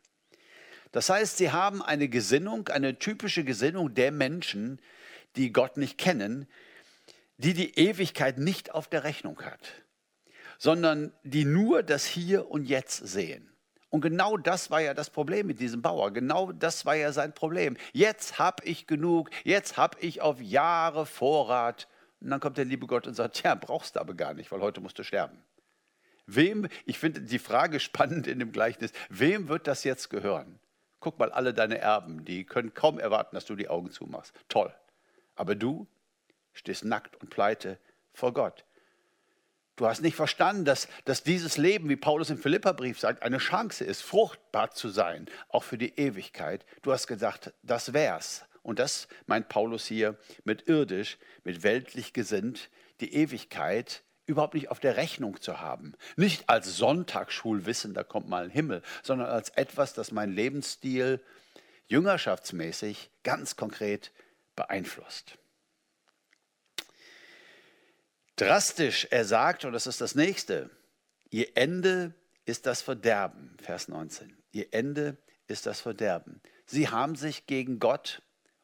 Das 0.92 1.12
heißt, 1.12 1.38
sie 1.38 1.52
haben 1.52 1.84
eine 1.84 2.10
Gesinnung, 2.10 2.70
eine 2.70 2.98
typische 2.98 3.44
Gesinnung 3.44 3.94
der 3.94 4.12
Menschen, 4.12 4.82
die 5.36 5.54
Gott 5.54 5.78
nicht 5.78 6.00
kennen, 6.00 6.48
die 7.38 7.54
die 7.54 7.78
Ewigkeit 7.78 8.40
nicht 8.40 8.74
auf 8.74 8.88
der 8.88 9.04
Rechnung 9.04 9.44
hat, 9.44 9.60
sondern 10.58 11.14
die 11.22 11.46
nur 11.46 11.84
das 11.84 12.04
Hier 12.04 12.50
und 12.50 12.66
Jetzt 12.66 13.08
sehen. 13.08 13.48
Und 13.90 14.02
genau 14.02 14.38
das 14.38 14.72
war 14.72 14.82
ja 14.82 14.96
das 14.96 15.12
Problem 15.12 15.46
mit 15.46 15.60
diesem 15.60 15.84
Bauer. 15.84 16.12
Genau 16.12 16.52
das 16.52 16.88
war 16.88 16.96
ja 16.96 17.12
sein 17.12 17.36
Problem. 17.36 17.78
Jetzt 17.94 18.40
habe 18.40 18.66
ich 18.66 18.88
genug, 18.88 19.30
jetzt 19.44 19.78
habe 19.78 20.00
ich 20.00 20.20
auf 20.22 20.42
Jahre 20.42 21.06
Vorrat. 21.06 21.88
Und 22.22 22.32
dann 22.32 22.40
kommt 22.40 22.58
der 22.58 22.66
liebe 22.66 22.88
Gott 22.88 23.06
und 23.06 23.14
sagt, 23.14 23.44
ja, 23.44 23.54
brauchst 23.54 23.98
du 23.98 24.00
aber 24.00 24.16
gar 24.16 24.34
nicht, 24.34 24.52
weil 24.52 24.62
heute 24.62 24.82
musst 24.82 24.98
du 24.98 25.04
sterben. 25.04 25.44
Wem, 26.36 26.68
ich 26.86 27.00
finde 27.00 27.22
die 27.22 27.40
Frage 27.40 27.80
spannend 27.80 28.28
in 28.28 28.40
dem 28.40 28.52
Gleichnis, 28.52 28.92
wem 29.10 29.48
wird 29.48 29.68
das 29.68 29.84
jetzt 29.84 30.10
gehören? 30.10 30.60
Guck 31.00 31.18
mal, 31.18 31.32
alle 31.32 31.54
deine 31.54 31.78
Erben, 31.78 32.26
die 32.26 32.44
können 32.44 32.74
kaum 32.74 33.00
erwarten, 33.00 33.36
dass 33.36 33.46
du 33.46 33.56
die 33.56 33.70
Augen 33.70 33.92
zumachst. 33.92 34.34
Toll. 34.50 34.74
Aber 35.36 35.56
du 35.56 35.88
stehst 36.54 36.84
nackt 36.84 37.16
und 37.22 37.30
pleite 37.30 37.80
vor 38.14 38.34
Gott. 38.34 38.66
Du 39.78 39.88
hast 39.88 40.02
nicht 40.02 40.18
verstanden, 40.18 40.66
dass, 40.66 40.90
dass 41.06 41.24
dieses 41.24 41.56
Leben, 41.56 41.88
wie 41.88 41.96
Paulus 41.96 42.30
im 42.30 42.38
Philipperbrief 42.38 43.00
sagt, 43.00 43.24
eine 43.24 43.38
Chance 43.38 43.86
ist, 43.86 44.02
fruchtbar 44.02 44.72
zu 44.72 44.90
sein, 44.90 45.30
auch 45.48 45.64
für 45.64 45.78
die 45.78 45.98
Ewigkeit. 45.98 46.66
Du 46.82 46.92
hast 46.92 47.08
gedacht, 47.08 47.54
das 47.64 47.94
wär's. 47.94 48.44
Und 48.62 48.80
das 48.80 49.08
meint 49.26 49.48
Paulus 49.48 49.86
hier 49.86 50.18
mit 50.44 50.68
irdisch, 50.68 51.18
mit 51.46 51.64
weltlich 51.64 52.12
gesinnt, 52.12 52.70
die 53.00 53.14
Ewigkeit 53.14 54.04
überhaupt 54.30 54.54
nicht 54.54 54.70
auf 54.70 54.80
der 54.80 54.96
Rechnung 54.96 55.42
zu 55.42 55.60
haben. 55.60 55.94
Nicht 56.16 56.48
als 56.48 56.78
Sonntagsschulwissen, 56.78 57.94
da 57.94 58.04
kommt 58.04 58.30
mal 58.30 58.46
ein 58.46 58.50
Himmel, 58.52 58.84
sondern 59.02 59.28
als 59.28 59.50
etwas, 59.50 59.94
das 59.94 60.12
mein 60.12 60.32
Lebensstil 60.32 61.20
jüngerschaftsmäßig 61.88 63.10
ganz 63.24 63.56
konkret 63.56 64.12
beeinflusst. 64.56 65.38
Drastisch, 68.36 69.08
er 69.10 69.26
sagt, 69.26 69.66
und 69.66 69.74
das 69.74 69.88
ist 69.88 70.00
das 70.00 70.16
nächste, 70.16 70.70
ihr 71.32 71.58
Ende 71.58 72.14
ist 72.46 72.68
das 72.68 72.82
Verderben, 72.82 73.58
Vers 73.62 73.88
19. 73.88 74.38
Ihr 74.52 74.68
Ende 74.72 75.18
ist 75.48 75.66
das 75.66 75.82
Verderben. 75.82 76.40
Sie 76.66 76.90
haben 76.90 77.16
sich 77.16 77.48
gegen 77.48 77.80
Gott 77.80 78.22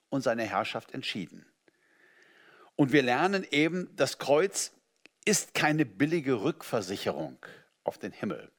und 0.09 0.21
seine 0.21 0.43
Herrschaft 0.43 0.93
entschieden. 0.93 1.45
Und 2.75 2.91
wir 2.91 3.01
lernen 3.01 3.45
eben, 3.49 3.93
das 3.95 4.19
Kreuz 4.19 4.74
ist 5.25 5.55
keine 5.55 5.85
billige 5.85 6.43
Rückversicherung 6.43 7.43
auf 7.83 7.97
den 7.97 8.11
Himmel, 8.11 8.51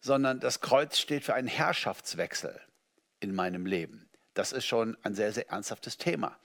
sondern 0.00 0.40
das 0.40 0.60
Kreuz 0.60 0.98
steht 0.98 1.24
für 1.24 1.34
einen 1.34 1.48
Herrschaftswechsel 1.48 2.58
in 3.20 3.34
meinem 3.34 3.66
Leben. 3.66 4.08
Das 4.32 4.52
ist 4.52 4.64
schon 4.64 4.96
ein 5.02 5.14
sehr, 5.14 5.32
sehr 5.32 5.50
ernsthaftes 5.50 5.98
Thema. 5.98 6.38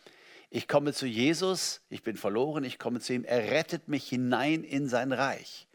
Ich 0.49 0.67
komme 0.67 0.93
zu 0.93 1.05
Jesus, 1.05 1.81
ich 1.89 2.03
bin 2.03 2.17
verloren, 2.17 2.63
ich 2.65 2.79
komme 2.79 2.99
zu 2.99 3.13
ihm, 3.13 3.23
er 3.23 3.51
rettet 3.51 3.87
mich 3.87 4.09
hinein 4.09 4.63
in 4.63 4.89
sein 4.89 5.13
Reich. 5.13 5.68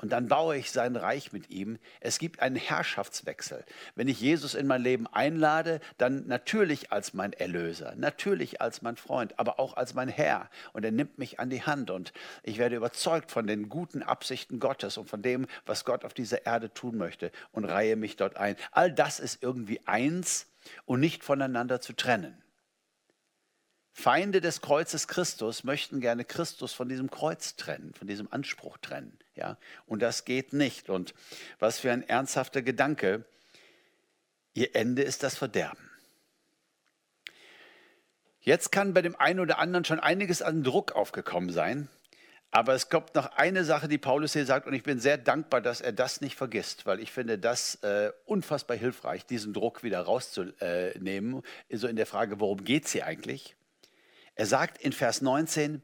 Und 0.00 0.12
dann 0.12 0.28
baue 0.28 0.56
ich 0.56 0.70
sein 0.70 0.96
Reich 0.96 1.30
mit 1.32 1.50
ihm. 1.50 1.78
Es 2.00 2.18
gibt 2.18 2.40
einen 2.40 2.56
Herrschaftswechsel. 2.56 3.64
Wenn 3.94 4.08
ich 4.08 4.18
Jesus 4.18 4.54
in 4.54 4.66
mein 4.66 4.82
Leben 4.82 5.06
einlade, 5.06 5.80
dann 5.98 6.26
natürlich 6.26 6.90
als 6.90 7.12
mein 7.12 7.34
Erlöser, 7.34 7.94
natürlich 7.96 8.62
als 8.62 8.80
mein 8.80 8.96
Freund, 8.96 9.38
aber 9.38 9.60
auch 9.60 9.76
als 9.76 9.92
mein 9.92 10.08
Herr. 10.08 10.48
Und 10.72 10.86
er 10.86 10.90
nimmt 10.90 11.18
mich 11.18 11.38
an 11.38 11.50
die 11.50 11.62
Hand 11.64 11.90
und 11.90 12.14
ich 12.42 12.56
werde 12.56 12.76
überzeugt 12.76 13.30
von 13.30 13.46
den 13.46 13.68
guten 13.68 14.02
Absichten 14.02 14.58
Gottes 14.58 14.96
und 14.96 15.10
von 15.10 15.20
dem, 15.20 15.46
was 15.66 15.84
Gott 15.84 16.06
auf 16.06 16.14
dieser 16.14 16.46
Erde 16.46 16.72
tun 16.72 16.96
möchte 16.96 17.30
und 17.52 17.66
reihe 17.66 17.96
mich 17.96 18.16
dort 18.16 18.38
ein. 18.38 18.56
All 18.72 18.90
das 18.90 19.20
ist 19.20 19.42
irgendwie 19.42 19.86
eins 19.86 20.46
und 20.86 21.00
nicht 21.00 21.24
voneinander 21.24 21.82
zu 21.82 21.92
trennen. 21.92 22.40
Feinde 23.92 24.40
des 24.40 24.60
Kreuzes 24.60 25.08
Christus 25.08 25.64
möchten 25.64 26.00
gerne 26.00 26.24
Christus 26.24 26.72
von 26.72 26.88
diesem 26.88 27.10
Kreuz 27.10 27.56
trennen, 27.56 27.92
von 27.94 28.06
diesem 28.06 28.32
Anspruch 28.32 28.78
trennen. 28.78 29.18
Ja? 29.34 29.56
Und 29.86 30.00
das 30.00 30.24
geht 30.24 30.52
nicht. 30.52 30.88
Und 30.88 31.14
was 31.58 31.78
für 31.78 31.92
ein 31.92 32.08
ernsthafter 32.08 32.62
Gedanke. 32.62 33.24
Ihr 34.52 34.74
Ende 34.74 35.02
ist 35.02 35.22
das 35.22 35.36
Verderben. 35.36 35.90
Jetzt 38.40 38.72
kann 38.72 38.94
bei 38.94 39.02
dem 39.02 39.14
einen 39.16 39.38
oder 39.38 39.58
anderen 39.58 39.84
schon 39.84 40.00
einiges 40.00 40.42
an 40.42 40.64
Druck 40.64 40.92
aufgekommen 40.92 41.50
sein. 41.50 41.88
Aber 42.50 42.74
es 42.74 42.88
kommt 42.88 43.14
noch 43.14 43.36
eine 43.36 43.64
Sache, 43.64 43.86
die 43.86 43.98
Paulus 43.98 44.32
hier 44.32 44.44
sagt, 44.44 44.66
und 44.66 44.72
ich 44.72 44.82
bin 44.82 44.98
sehr 44.98 45.18
dankbar, 45.18 45.60
dass 45.60 45.80
er 45.80 45.92
das 45.92 46.20
nicht 46.20 46.36
vergisst, 46.36 46.84
weil 46.84 46.98
ich 46.98 47.12
finde 47.12 47.38
das 47.38 47.76
äh, 47.76 48.10
unfassbar 48.24 48.76
hilfreich, 48.76 49.24
diesen 49.24 49.52
Druck 49.52 49.84
wieder 49.84 50.00
rauszunehmen, 50.00 51.42
so 51.70 51.86
in 51.86 51.94
der 51.94 52.06
Frage, 52.06 52.40
worum 52.40 52.64
geht 52.64 52.86
es 52.86 52.92
hier 52.92 53.06
eigentlich? 53.06 53.54
Er 54.40 54.46
sagt 54.46 54.78
in 54.78 54.92
Vers 54.92 55.20
19, 55.20 55.82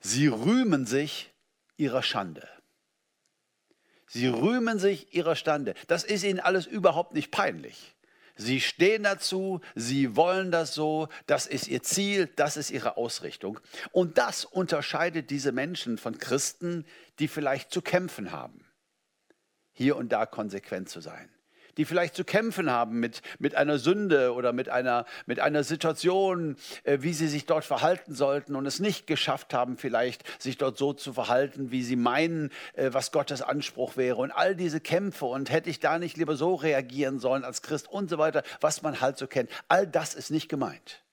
sie 0.00 0.26
rühmen 0.26 0.84
sich 0.84 1.32
ihrer 1.78 2.02
Schande. 2.02 2.46
Sie 4.06 4.26
rühmen 4.26 4.78
sich 4.78 5.14
ihrer 5.14 5.34
Stande. 5.34 5.72
Das 5.86 6.04
ist 6.04 6.22
ihnen 6.22 6.38
alles 6.38 6.66
überhaupt 6.66 7.14
nicht 7.14 7.30
peinlich. 7.30 7.94
Sie 8.34 8.60
stehen 8.60 9.04
dazu, 9.04 9.62
sie 9.74 10.14
wollen 10.14 10.50
das 10.50 10.74
so, 10.74 11.08
das 11.26 11.46
ist 11.46 11.68
ihr 11.68 11.82
Ziel, 11.82 12.26
das 12.36 12.58
ist 12.58 12.70
ihre 12.70 12.98
Ausrichtung. 12.98 13.60
Und 13.92 14.18
das 14.18 14.44
unterscheidet 14.44 15.30
diese 15.30 15.52
Menschen 15.52 15.96
von 15.96 16.18
Christen, 16.18 16.84
die 17.18 17.28
vielleicht 17.28 17.70
zu 17.70 17.80
kämpfen 17.80 18.30
haben, 18.30 18.62
hier 19.72 19.96
und 19.96 20.10
da 20.10 20.26
konsequent 20.26 20.90
zu 20.90 21.00
sein 21.00 21.30
die 21.76 21.84
vielleicht 21.84 22.14
zu 22.14 22.24
kämpfen 22.24 22.70
haben 22.70 23.00
mit, 23.00 23.22
mit 23.38 23.54
einer 23.54 23.78
Sünde 23.78 24.32
oder 24.34 24.52
mit 24.52 24.68
einer, 24.68 25.04
mit 25.26 25.40
einer 25.40 25.64
Situation, 25.64 26.56
äh, 26.84 26.98
wie 27.00 27.12
sie 27.12 27.28
sich 27.28 27.46
dort 27.46 27.64
verhalten 27.64 28.14
sollten 28.14 28.56
und 28.56 28.66
es 28.66 28.80
nicht 28.80 29.06
geschafft 29.06 29.54
haben, 29.54 29.76
vielleicht 29.76 30.24
sich 30.42 30.58
dort 30.58 30.78
so 30.78 30.92
zu 30.92 31.12
verhalten, 31.12 31.70
wie 31.70 31.82
sie 31.82 31.96
meinen, 31.96 32.50
äh, 32.74 32.90
was 32.92 33.12
Gottes 33.12 33.42
Anspruch 33.42 33.96
wäre. 33.96 34.16
Und 34.16 34.30
all 34.30 34.56
diese 34.56 34.80
Kämpfe 34.80 35.26
und 35.26 35.50
hätte 35.50 35.70
ich 35.70 35.80
da 35.80 35.98
nicht 35.98 36.16
lieber 36.16 36.36
so 36.36 36.54
reagieren 36.54 37.18
sollen 37.18 37.44
als 37.44 37.62
Christ 37.62 37.88
und 37.88 38.10
so 38.10 38.18
weiter, 38.18 38.42
was 38.60 38.82
man 38.82 39.00
halt 39.00 39.18
so 39.18 39.26
kennt. 39.26 39.50
All 39.68 39.86
das 39.86 40.14
ist 40.14 40.30
nicht 40.30 40.48
gemeint. 40.48 41.05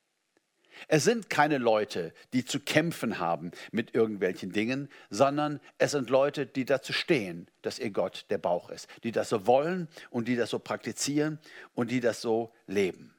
Es 0.88 1.04
sind 1.04 1.30
keine 1.30 1.58
Leute, 1.58 2.14
die 2.34 2.46
zu 2.46 2.60
kämpfen 2.60 3.20
haben 3.20 3.52
mit 3.72 3.96
irgendwelchen 3.96 4.52
Dingen, 4.52 4.90
sondern 5.10 5.60
es 5.78 5.92
sind 5.92 6.10
Leute, 6.10 6.46
die 6.46 6.66
dazu 6.66 6.94
stehen, 6.94 7.48
dass 7.62 7.80
ihr 7.80 7.92
Gott 7.92 8.26
der 8.30 8.38
Bauch 8.38 8.70
ist, 8.70 8.88
die 9.04 9.12
das 9.12 9.30
so 9.30 9.48
wollen 9.48 9.88
und 10.10 10.28
die 10.28 10.36
das 10.36 10.50
so 10.50 10.60
praktizieren 10.60 11.40
und 11.74 11.92
die 11.92 12.00
das 12.00 12.22
so 12.22 12.54
leben. 12.68 13.14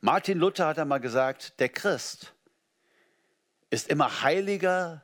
Martin 0.00 0.38
Luther 0.38 0.66
hat 0.66 0.78
einmal 0.78 1.00
gesagt, 1.00 1.58
der 1.60 1.68
Christ 1.68 2.34
ist 3.70 3.88
immer 3.88 4.22
Heiliger 4.22 5.02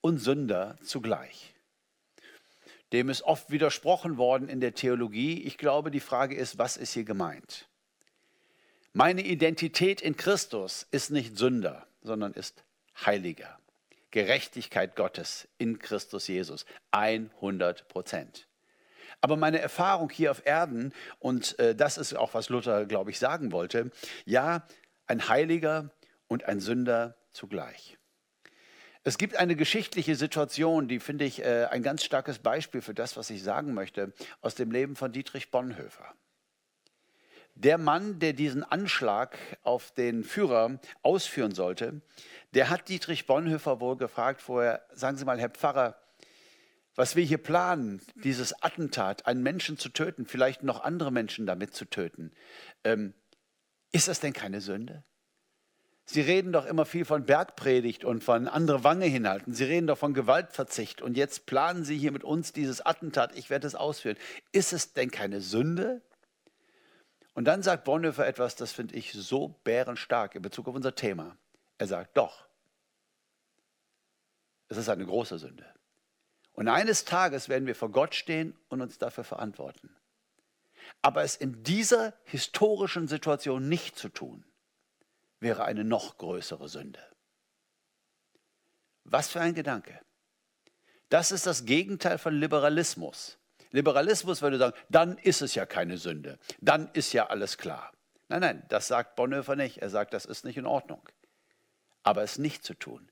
und 0.00 0.18
Sünder 0.18 0.76
zugleich. 0.82 1.54
Dem 2.92 3.10
ist 3.10 3.22
oft 3.22 3.50
widersprochen 3.50 4.16
worden 4.16 4.48
in 4.48 4.60
der 4.60 4.74
Theologie. 4.74 5.42
Ich 5.42 5.58
glaube, 5.58 5.90
die 5.90 6.00
Frage 6.00 6.34
ist, 6.34 6.58
was 6.58 6.76
ist 6.76 6.94
hier 6.94 7.04
gemeint? 7.04 7.67
Meine 8.98 9.22
Identität 9.22 10.00
in 10.00 10.16
Christus 10.16 10.84
ist 10.90 11.12
nicht 11.12 11.38
Sünder, 11.38 11.86
sondern 12.02 12.32
ist 12.32 12.64
Heiliger. 13.06 13.60
Gerechtigkeit 14.10 14.96
Gottes 14.96 15.46
in 15.56 15.78
Christus 15.78 16.26
Jesus. 16.26 16.66
100 16.90 17.86
Prozent. 17.86 18.48
Aber 19.20 19.36
meine 19.36 19.60
Erfahrung 19.60 20.10
hier 20.10 20.32
auf 20.32 20.44
Erden, 20.44 20.92
und 21.20 21.56
äh, 21.60 21.76
das 21.76 21.96
ist 21.96 22.16
auch, 22.16 22.34
was 22.34 22.48
Luther, 22.48 22.86
glaube 22.86 23.12
ich, 23.12 23.20
sagen 23.20 23.52
wollte, 23.52 23.92
ja, 24.24 24.66
ein 25.06 25.28
Heiliger 25.28 25.92
und 26.26 26.46
ein 26.46 26.58
Sünder 26.58 27.14
zugleich. 27.30 27.98
Es 29.04 29.16
gibt 29.16 29.36
eine 29.36 29.54
geschichtliche 29.54 30.16
Situation, 30.16 30.88
die 30.88 30.98
finde 30.98 31.24
ich 31.24 31.44
äh, 31.44 31.68
ein 31.70 31.84
ganz 31.84 32.02
starkes 32.02 32.40
Beispiel 32.40 32.82
für 32.82 32.94
das, 32.94 33.16
was 33.16 33.30
ich 33.30 33.44
sagen 33.44 33.74
möchte, 33.74 34.12
aus 34.40 34.56
dem 34.56 34.72
Leben 34.72 34.96
von 34.96 35.12
Dietrich 35.12 35.52
Bonhoeffer. 35.52 36.16
Der 37.60 37.76
Mann, 37.76 38.20
der 38.20 38.34
diesen 38.34 38.62
Anschlag 38.62 39.36
auf 39.64 39.90
den 39.90 40.22
Führer 40.22 40.78
ausführen 41.02 41.52
sollte, 41.52 42.02
der 42.54 42.70
hat 42.70 42.88
Dietrich 42.88 43.26
Bonhoeffer 43.26 43.80
wohl 43.80 43.96
gefragt 43.96 44.40
vorher, 44.40 44.86
sagen 44.92 45.16
Sie 45.16 45.24
mal, 45.24 45.40
Herr 45.40 45.50
Pfarrer, 45.50 45.96
was 46.94 47.16
wir 47.16 47.24
hier 47.24 47.38
planen, 47.38 48.00
dieses 48.14 48.62
Attentat, 48.62 49.26
einen 49.26 49.42
Menschen 49.42 49.76
zu 49.76 49.88
töten, 49.88 50.24
vielleicht 50.24 50.62
noch 50.62 50.84
andere 50.84 51.10
Menschen 51.10 51.46
damit 51.46 51.74
zu 51.74 51.84
töten, 51.84 52.30
ähm, 52.84 53.12
ist 53.90 54.06
das 54.06 54.20
denn 54.20 54.32
keine 54.32 54.60
Sünde? 54.60 55.02
Sie 56.04 56.20
reden 56.20 56.52
doch 56.52 56.64
immer 56.64 56.86
viel 56.86 57.04
von 57.04 57.26
Bergpredigt 57.26 58.04
und 58.04 58.22
von 58.22 58.46
andere 58.46 58.84
Wange 58.84 59.06
hinhalten. 59.06 59.52
Sie 59.52 59.64
reden 59.64 59.88
doch 59.88 59.98
von 59.98 60.14
Gewaltverzicht 60.14 61.02
und 61.02 61.16
jetzt 61.16 61.46
planen 61.46 61.84
Sie 61.84 61.98
hier 61.98 62.12
mit 62.12 62.22
uns 62.22 62.52
dieses 62.52 62.86
Attentat, 62.86 63.36
ich 63.36 63.50
werde 63.50 63.66
es 63.66 63.74
ausführen. 63.74 64.16
Ist 64.52 64.72
es 64.72 64.92
denn 64.92 65.10
keine 65.10 65.40
Sünde? 65.40 66.02
Und 67.38 67.44
dann 67.44 67.62
sagt 67.62 67.84
Bonhoeffer 67.84 68.26
etwas, 68.26 68.56
das 68.56 68.72
finde 68.72 68.96
ich 68.96 69.12
so 69.12 69.60
bärenstark 69.62 70.34
in 70.34 70.42
Bezug 70.42 70.66
auf 70.66 70.74
unser 70.74 70.96
Thema. 70.96 71.38
Er 71.78 71.86
sagt, 71.86 72.16
doch, 72.16 72.48
es 74.66 74.76
ist 74.76 74.88
eine 74.88 75.06
große 75.06 75.38
Sünde. 75.38 75.64
Und 76.54 76.66
eines 76.66 77.04
Tages 77.04 77.48
werden 77.48 77.68
wir 77.68 77.76
vor 77.76 77.92
Gott 77.92 78.16
stehen 78.16 78.58
und 78.70 78.80
uns 78.80 78.98
dafür 78.98 79.22
verantworten. 79.22 79.94
Aber 81.00 81.22
es 81.22 81.36
in 81.36 81.62
dieser 81.62 82.12
historischen 82.24 83.06
Situation 83.06 83.68
nicht 83.68 83.96
zu 83.96 84.08
tun, 84.08 84.44
wäre 85.38 85.64
eine 85.64 85.84
noch 85.84 86.18
größere 86.18 86.68
Sünde. 86.68 87.06
Was 89.04 89.28
für 89.28 89.40
ein 89.40 89.54
Gedanke. 89.54 90.00
Das 91.08 91.30
ist 91.30 91.46
das 91.46 91.66
Gegenteil 91.66 92.18
von 92.18 92.34
Liberalismus. 92.34 93.37
Liberalismus 93.70 94.42
würde 94.42 94.58
sagen, 94.58 94.76
dann 94.88 95.18
ist 95.18 95.42
es 95.42 95.54
ja 95.54 95.66
keine 95.66 95.98
Sünde, 95.98 96.38
dann 96.60 96.90
ist 96.92 97.12
ja 97.12 97.26
alles 97.26 97.58
klar. 97.58 97.92
Nein, 98.28 98.40
nein, 98.40 98.62
das 98.68 98.88
sagt 98.88 99.16
Bonhoeffer 99.16 99.56
nicht. 99.56 99.78
Er 99.78 99.90
sagt, 99.90 100.12
das 100.12 100.24
ist 100.24 100.44
nicht 100.44 100.58
in 100.58 100.66
Ordnung. 100.66 101.00
Aber 102.02 102.22
es 102.22 102.38
nicht 102.38 102.64
zu 102.64 102.74
tun. 102.74 103.08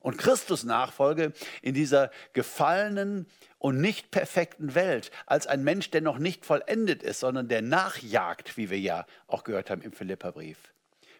Und 0.00 0.16
Christus 0.16 0.62
Nachfolge 0.62 1.32
in 1.60 1.74
dieser 1.74 2.10
gefallenen 2.32 3.26
und 3.58 3.80
nicht 3.80 4.12
perfekten 4.12 4.76
Welt, 4.76 5.10
als 5.26 5.48
ein 5.48 5.64
Mensch, 5.64 5.90
der 5.90 6.02
noch 6.02 6.18
nicht 6.18 6.46
vollendet 6.46 7.02
ist, 7.02 7.20
sondern 7.20 7.48
der 7.48 7.62
nachjagt, 7.62 8.56
wie 8.56 8.70
wir 8.70 8.78
ja 8.78 9.06
auch 9.26 9.42
gehört 9.42 9.70
haben 9.70 9.82
im 9.82 9.92
Philipperbrief, 9.92 10.72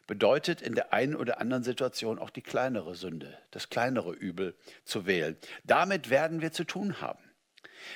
bedeutet 0.07 0.63
in 0.63 0.77
der 0.77 0.93
einen 0.93 1.17
oder 1.17 1.41
anderen 1.41 1.65
Situation 1.65 2.21
auch 2.21 2.31
die 2.31 2.41
kleinere 2.41 2.95
Sünde, 2.95 3.37
das 3.51 3.69
kleinere 3.69 4.13
Übel 4.13 4.55
zu 4.85 5.07
wählen. 5.07 5.37
Damit 5.65 6.09
werden 6.09 6.41
wir 6.41 6.53
zu 6.53 6.63
tun 6.63 7.01
haben. 7.01 7.28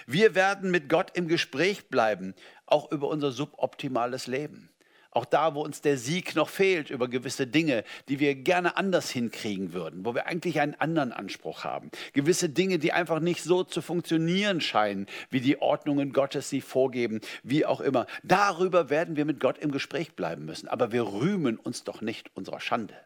Wir 0.07 0.35
werden 0.35 0.71
mit 0.71 0.89
Gott 0.89 1.17
im 1.17 1.29
Gespräch 1.29 1.89
bleiben, 1.89 2.35
auch 2.67 2.91
über 2.91 3.09
unser 3.09 3.33
suboptimales 3.33 4.27
Leben. 4.27 4.73
Auch 5.15 5.27
da, 5.27 5.55
wo 5.55 5.63
uns 5.63 5.83
der 5.83 5.99
Sieg 5.99 6.35
noch 6.37 6.49
fehlt 6.49 6.89
über 6.89 7.07
gewisse 7.07 7.47
Dinge, 7.47 7.85
die 8.09 8.19
wir 8.19 8.35
gerne 8.35 8.79
anders 8.79 9.11
hinkriegen 9.11 9.75
würden, 9.75 10.07
wo 10.07 10.15
wir 10.15 10.25
eigentlich 10.25 10.59
einen 10.59 10.75
anderen 10.75 11.13
Anspruch 11.13 11.65
haben. 11.65 11.91
Gewisse 12.15 12.49
Dinge, 12.49 12.79
die 12.79 12.95
einfach 12.95 13.21
nicht 13.21 13.43
so 13.43 13.63
zu 13.63 13.83
funktionieren 13.83 14.63
scheinen, 14.63 15.07
wie 15.29 15.43
die 15.43 15.61
Ordnungen 15.61 16.15
Gottes 16.15 16.49
sie 16.49 16.63
vorgeben, 16.63 17.21
wie 17.43 17.67
auch 17.67 17.83
immer. 17.83 18.07
Darüber 18.23 18.89
werden 18.89 19.15
wir 19.17 19.27
mit 19.27 19.39
Gott 19.39 19.59
im 19.59 19.71
Gespräch 19.71 20.17
bleiben 20.17 20.47
müssen. 20.47 20.67
Aber 20.67 20.93
wir 20.93 21.07
rühmen 21.07 21.59
uns 21.59 21.85
doch 21.85 22.01
nicht 22.01 22.35
unserer 22.35 22.61
Schande, 22.61 22.97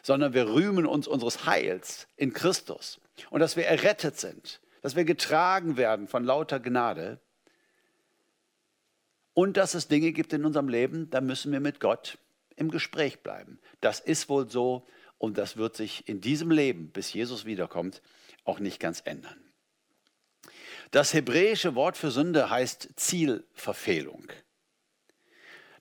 sondern 0.00 0.32
wir 0.32 0.48
rühmen 0.48 0.86
uns 0.86 1.06
unseres 1.06 1.44
Heils 1.44 2.08
in 2.16 2.32
Christus 2.32 2.98
und 3.28 3.40
dass 3.40 3.56
wir 3.56 3.66
errettet 3.66 4.18
sind, 4.18 4.62
dass 4.82 4.96
wir 4.96 5.04
getragen 5.04 5.76
werden 5.76 6.08
von 6.08 6.24
lauter 6.24 6.60
Gnade 6.60 7.20
und 9.34 9.56
dass 9.56 9.74
es 9.74 9.88
Dinge 9.88 10.12
gibt 10.12 10.32
in 10.32 10.44
unserem 10.44 10.68
Leben, 10.68 11.10
da 11.10 11.20
müssen 11.20 11.52
wir 11.52 11.60
mit 11.60 11.80
Gott 11.80 12.18
im 12.56 12.70
Gespräch 12.70 13.20
bleiben. 13.20 13.60
Das 13.80 14.00
ist 14.00 14.28
wohl 14.28 14.50
so 14.50 14.86
und 15.18 15.38
das 15.38 15.56
wird 15.56 15.76
sich 15.76 16.08
in 16.08 16.20
diesem 16.20 16.50
Leben, 16.50 16.90
bis 16.90 17.12
Jesus 17.12 17.44
wiederkommt, 17.44 18.02
auch 18.44 18.58
nicht 18.58 18.80
ganz 18.80 19.02
ändern. 19.04 19.38
Das 20.90 21.12
hebräische 21.12 21.74
Wort 21.74 21.96
für 21.96 22.10
Sünde 22.10 22.50
heißt 22.50 22.90
Zielverfehlung. 22.96 24.26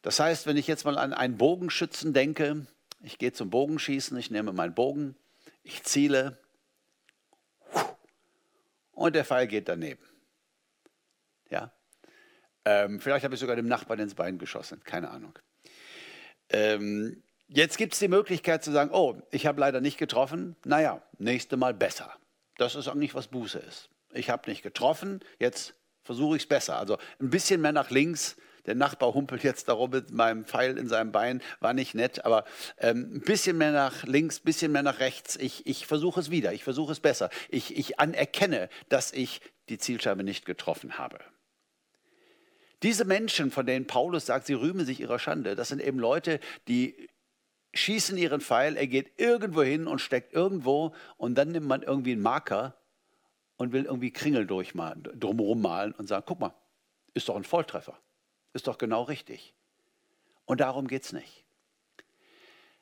Das 0.01 0.19
heißt, 0.19 0.45
wenn 0.45 0.57
ich 0.57 0.67
jetzt 0.67 0.85
mal 0.85 0.97
an 0.97 1.13
einen 1.13 1.37
Bogenschützen 1.37 2.13
denke, 2.13 2.67
ich 3.01 3.17
gehe 3.17 3.31
zum 3.31 3.49
Bogenschießen, 3.49 4.17
ich 4.17 4.31
nehme 4.31 4.53
meinen 4.53 4.73
Bogen, 4.73 5.15
ich 5.63 5.83
ziele 5.83 6.37
und 8.97 9.15
der 9.15 9.25
Pfeil 9.25 9.47
geht 9.47 9.69
daneben. 9.69 10.03
Ja, 11.49 11.71
ähm, 12.65 12.99
vielleicht 12.99 13.23
habe 13.23 13.35
ich 13.35 13.39
sogar 13.39 13.55
dem 13.55 13.67
Nachbarn 13.67 13.99
ins 13.99 14.15
Bein 14.15 14.39
geschossen, 14.39 14.81
keine 14.83 15.09
Ahnung. 15.09 15.37
Ähm, 16.49 17.23
jetzt 17.47 17.77
gibt 17.77 17.93
es 17.93 17.99
die 17.99 18.07
Möglichkeit 18.07 18.63
zu 18.63 18.71
sagen, 18.71 18.89
oh, 18.91 19.21
ich 19.31 19.45
habe 19.45 19.61
leider 19.61 19.79
nicht 19.79 19.97
getroffen, 19.97 20.55
naja, 20.65 21.01
nächste 21.19 21.55
Mal 21.57 21.73
besser. 21.73 22.11
Das 22.57 22.75
ist 22.75 22.87
eigentlich, 22.87 23.15
was 23.15 23.27
Buße 23.27 23.59
ist. 23.59 23.89
Ich 24.11 24.29
habe 24.29 24.49
nicht 24.49 24.63
getroffen, 24.63 25.23
jetzt 25.39 25.75
versuche 26.03 26.35
ich 26.35 26.43
es 26.43 26.49
besser. 26.49 26.77
Also 26.77 26.97
ein 27.21 27.29
bisschen 27.29 27.61
mehr 27.61 27.71
nach 27.71 27.91
links, 27.91 28.35
der 28.67 28.75
Nachbar 28.75 29.13
humpelt 29.13 29.43
jetzt 29.43 29.69
darum 29.69 29.91
mit 29.91 30.11
meinem 30.11 30.45
Pfeil 30.45 30.77
in 30.77 30.87
seinem 30.87 31.11
Bein, 31.11 31.41
war 31.59 31.73
nicht 31.73 31.95
nett, 31.95 32.25
aber 32.25 32.43
ähm, 32.77 33.15
ein 33.15 33.21
bisschen 33.21 33.57
mehr 33.57 33.71
nach 33.71 34.03
links, 34.03 34.39
ein 34.39 34.43
bisschen 34.43 34.71
mehr 34.71 34.83
nach 34.83 34.99
rechts. 34.99 35.37
Ich, 35.37 35.65
ich 35.65 35.87
versuche 35.87 36.19
es 36.19 36.29
wieder, 36.29 36.53
ich 36.53 36.63
versuche 36.63 36.91
es 36.91 36.99
besser. 36.99 37.29
Ich, 37.49 37.77
ich 37.77 37.99
anerkenne, 37.99 38.69
dass 38.89 39.11
ich 39.13 39.41
die 39.69 39.77
Zielscheibe 39.77 40.23
nicht 40.23 40.45
getroffen 40.45 40.97
habe. 40.97 41.19
Diese 42.83 43.05
Menschen, 43.05 43.49
von 43.49 43.65
denen 43.65 43.87
Paulus 43.87 44.27
sagt, 44.27 44.45
sie 44.45 44.53
rühmen 44.53 44.85
sich 44.85 44.99
ihrer 44.99 45.17
Schande, 45.17 45.55
das 45.55 45.69
sind 45.69 45.81
eben 45.81 45.97
Leute, 45.97 46.39
die 46.67 47.09
schießen 47.73 48.17
ihren 48.17 48.41
Pfeil, 48.41 48.75
er 48.75 48.87
geht 48.87 49.19
irgendwo 49.19 49.63
hin 49.63 49.87
und 49.87 49.99
steckt 49.99 50.33
irgendwo 50.33 50.93
und 51.17 51.35
dann 51.35 51.51
nimmt 51.51 51.67
man 51.67 51.81
irgendwie 51.81 52.11
einen 52.11 52.21
Marker 52.21 52.75
und 53.57 53.71
will 53.71 53.85
irgendwie 53.85 54.11
Kringel 54.11 54.45
drumherum 54.45 55.61
malen 55.61 55.93
und 55.93 56.07
sagen, 56.07 56.23
guck 56.27 56.39
mal, 56.39 56.53
ist 57.13 57.29
doch 57.29 57.35
ein 57.35 57.43
Volltreffer, 57.43 57.97
ist 58.57 58.67
doch 58.67 58.77
genau 58.77 59.03
richtig. 59.03 59.53
Und 60.45 60.59
darum 60.59 60.87
geht 60.87 61.03
es 61.03 61.13
nicht. 61.13 61.46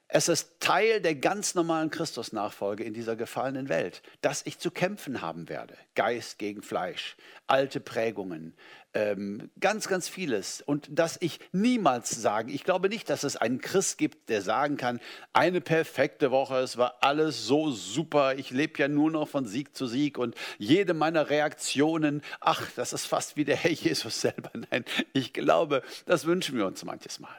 Es 0.08 0.30
ist 0.30 0.60
Teil 0.60 1.02
der 1.02 1.16
ganz 1.16 1.56
normalen 1.56 1.90
Christusnachfolge 1.90 2.84
in 2.84 2.94
dieser 2.94 3.16
gefallenen 3.16 3.70
Welt, 3.70 4.04
dass 4.22 4.46
ich 4.46 4.60
zu 4.60 4.70
kämpfen 4.70 5.22
haben 5.22 5.50
werde. 5.50 5.76
Geist 5.96 6.38
gegen 6.38 6.62
Fleisch, 6.62 7.18
alte 7.48 7.80
Prägungen, 7.80 8.54
ähm, 8.94 9.50
ganz, 9.60 9.88
ganz 9.88 10.08
vieles. 10.08 10.62
Und 10.62 10.88
dass 10.92 11.18
ich 11.22 11.40
niemals 11.52 12.12
sagen, 12.12 12.50
ich 12.50 12.64
glaube 12.64 12.88
nicht, 12.88 13.10
dass 13.10 13.24
es 13.24 13.36
einen 13.36 13.60
Christ 13.60 13.98
gibt, 13.98 14.30
der 14.30 14.44
sagen 14.44 14.78
kann, 14.78 15.02
eine 15.34 15.60
perfekte 15.60 16.30
Woche, 16.30 16.60
es 16.60 16.78
war 16.78 16.98
alles 17.02 17.46
so 17.46 17.72
super, 17.72 18.36
ich 18.36 18.52
lebe 18.52 18.80
ja 18.80 18.88
nur 18.88 19.10
noch 19.10 19.28
von 19.28 19.48
Sieg 19.48 19.76
zu 19.76 19.88
Sieg 19.88 20.20
und 20.20 20.36
jede 20.60 20.94
meiner 20.94 21.32
Reaktionen, 21.32 22.22
ach, 22.42 22.70
das 22.76 22.94
ist 22.94 23.08
fast 23.08 23.38
wie 23.38 23.44
der 23.44 23.56
Herr 23.56 23.72
Jesus 23.72 24.22
selber. 24.22 24.52
Nein, 24.72 24.86
ich 25.14 25.34
glaube, 25.34 25.82
das 26.06 26.26
wünschen 26.26 26.58
wir 26.58 26.68
uns 26.68 26.86
manches 26.86 27.20
Mal. 27.20 27.36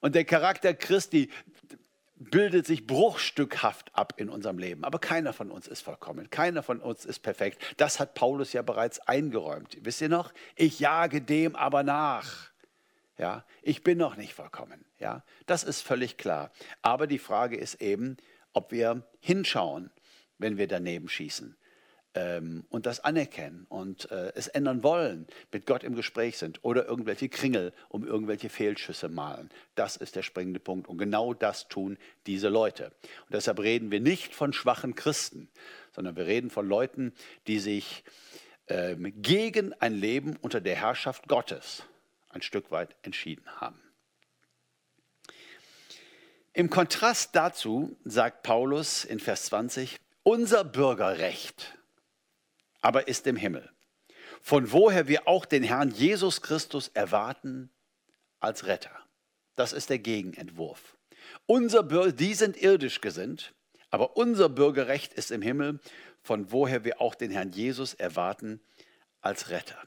Und 0.00 0.14
der 0.14 0.24
Charakter 0.24 0.72
Christi 0.72 1.30
bildet 2.20 2.66
sich 2.66 2.86
bruchstückhaft 2.86 3.94
ab 3.94 4.14
in 4.18 4.28
unserem 4.28 4.58
Leben. 4.58 4.84
Aber 4.84 4.98
keiner 4.98 5.32
von 5.32 5.50
uns 5.50 5.66
ist 5.66 5.80
vollkommen. 5.80 6.28
Keiner 6.28 6.62
von 6.62 6.80
uns 6.80 7.06
ist 7.06 7.20
perfekt. 7.20 7.60
Das 7.78 7.98
hat 7.98 8.14
Paulus 8.14 8.52
ja 8.52 8.60
bereits 8.62 9.00
eingeräumt. 9.00 9.78
Wisst 9.80 10.02
ihr 10.02 10.10
noch? 10.10 10.32
Ich 10.54 10.78
jage 10.78 11.22
dem 11.22 11.56
aber 11.56 11.82
nach. 11.82 12.50
Ja, 13.16 13.44
ich 13.62 13.82
bin 13.82 13.98
noch 13.98 14.16
nicht 14.16 14.34
vollkommen. 14.34 14.84
Ja, 14.98 15.24
das 15.46 15.64
ist 15.64 15.80
völlig 15.80 16.18
klar. 16.18 16.52
Aber 16.82 17.06
die 17.06 17.18
Frage 17.18 17.56
ist 17.56 17.80
eben, 17.80 18.18
ob 18.52 18.70
wir 18.70 19.02
hinschauen, 19.20 19.90
wenn 20.38 20.58
wir 20.58 20.68
daneben 20.68 21.08
schießen 21.08 21.56
ähm, 22.14 22.64
und 22.70 22.86
das 22.86 23.00
anerkennen 23.00 23.66
und 23.68 24.10
äh, 24.10 24.32
es 24.34 24.48
ändern 24.48 24.82
wollen, 24.82 25.26
mit 25.52 25.66
Gott 25.66 25.84
im 25.84 25.94
Gespräch 25.94 26.38
sind 26.38 26.64
oder 26.64 26.86
irgendwelche 26.86 27.28
Kringel 27.28 27.72
um 27.88 28.06
irgendwelche 28.06 28.48
Fehlschüsse 28.48 29.08
malen. 29.08 29.50
Das 29.74 29.96
ist 29.96 30.16
der 30.16 30.22
springende 30.22 30.60
Punkt. 30.60 30.88
Und 30.88 30.98
genau 30.98 31.34
das 31.34 31.68
tun 31.68 31.98
diese 32.26 32.48
Leute. 32.48 32.86
Und 33.26 33.34
deshalb 33.34 33.60
reden 33.60 33.90
wir 33.90 34.00
nicht 34.00 34.34
von 34.34 34.52
schwachen 34.52 34.94
Christen, 34.94 35.48
sondern 35.92 36.16
wir 36.16 36.26
reden 36.26 36.50
von 36.50 36.66
Leuten, 36.66 37.12
die 37.46 37.58
sich 37.58 38.04
ähm, 38.68 39.12
gegen 39.22 39.72
ein 39.74 39.94
Leben 39.94 40.36
unter 40.40 40.60
der 40.60 40.76
Herrschaft 40.76 41.28
Gottes 41.28 41.84
ein 42.28 42.42
Stück 42.42 42.70
weit 42.70 42.96
entschieden 43.02 43.46
haben. 43.60 43.80
Im 46.52 46.70
Kontrast 46.70 47.36
dazu 47.36 47.96
sagt 48.04 48.42
Paulus 48.42 49.04
in 49.04 49.20
Vers 49.20 49.46
20, 49.46 50.00
unser 50.24 50.64
Bürgerrecht 50.64 51.78
aber 52.80 53.08
ist 53.08 53.26
im 53.26 53.36
Himmel, 53.36 53.70
von 54.42 54.72
woher 54.72 55.08
wir 55.08 55.28
auch 55.28 55.44
den 55.44 55.62
Herrn 55.62 55.90
Jesus 55.90 56.40
Christus 56.42 56.88
erwarten 56.88 57.70
als 58.40 58.66
Retter. 58.66 58.96
Das 59.56 59.72
ist 59.72 59.90
der 59.90 59.98
Gegenentwurf. 59.98 60.96
Unser 61.46 61.82
die 62.12 62.34
sind 62.34 62.56
irdisch 62.56 63.00
gesinnt, 63.00 63.54
aber 63.90 64.16
unser 64.16 64.48
Bürgerrecht 64.48 65.12
ist 65.12 65.30
im 65.30 65.42
Himmel, 65.42 65.80
von 66.22 66.52
woher 66.52 66.84
wir 66.84 67.00
auch 67.00 67.14
den 67.14 67.30
Herrn 67.30 67.50
Jesus 67.50 67.94
erwarten 67.94 68.60
als 69.20 69.50
Retter. 69.50 69.78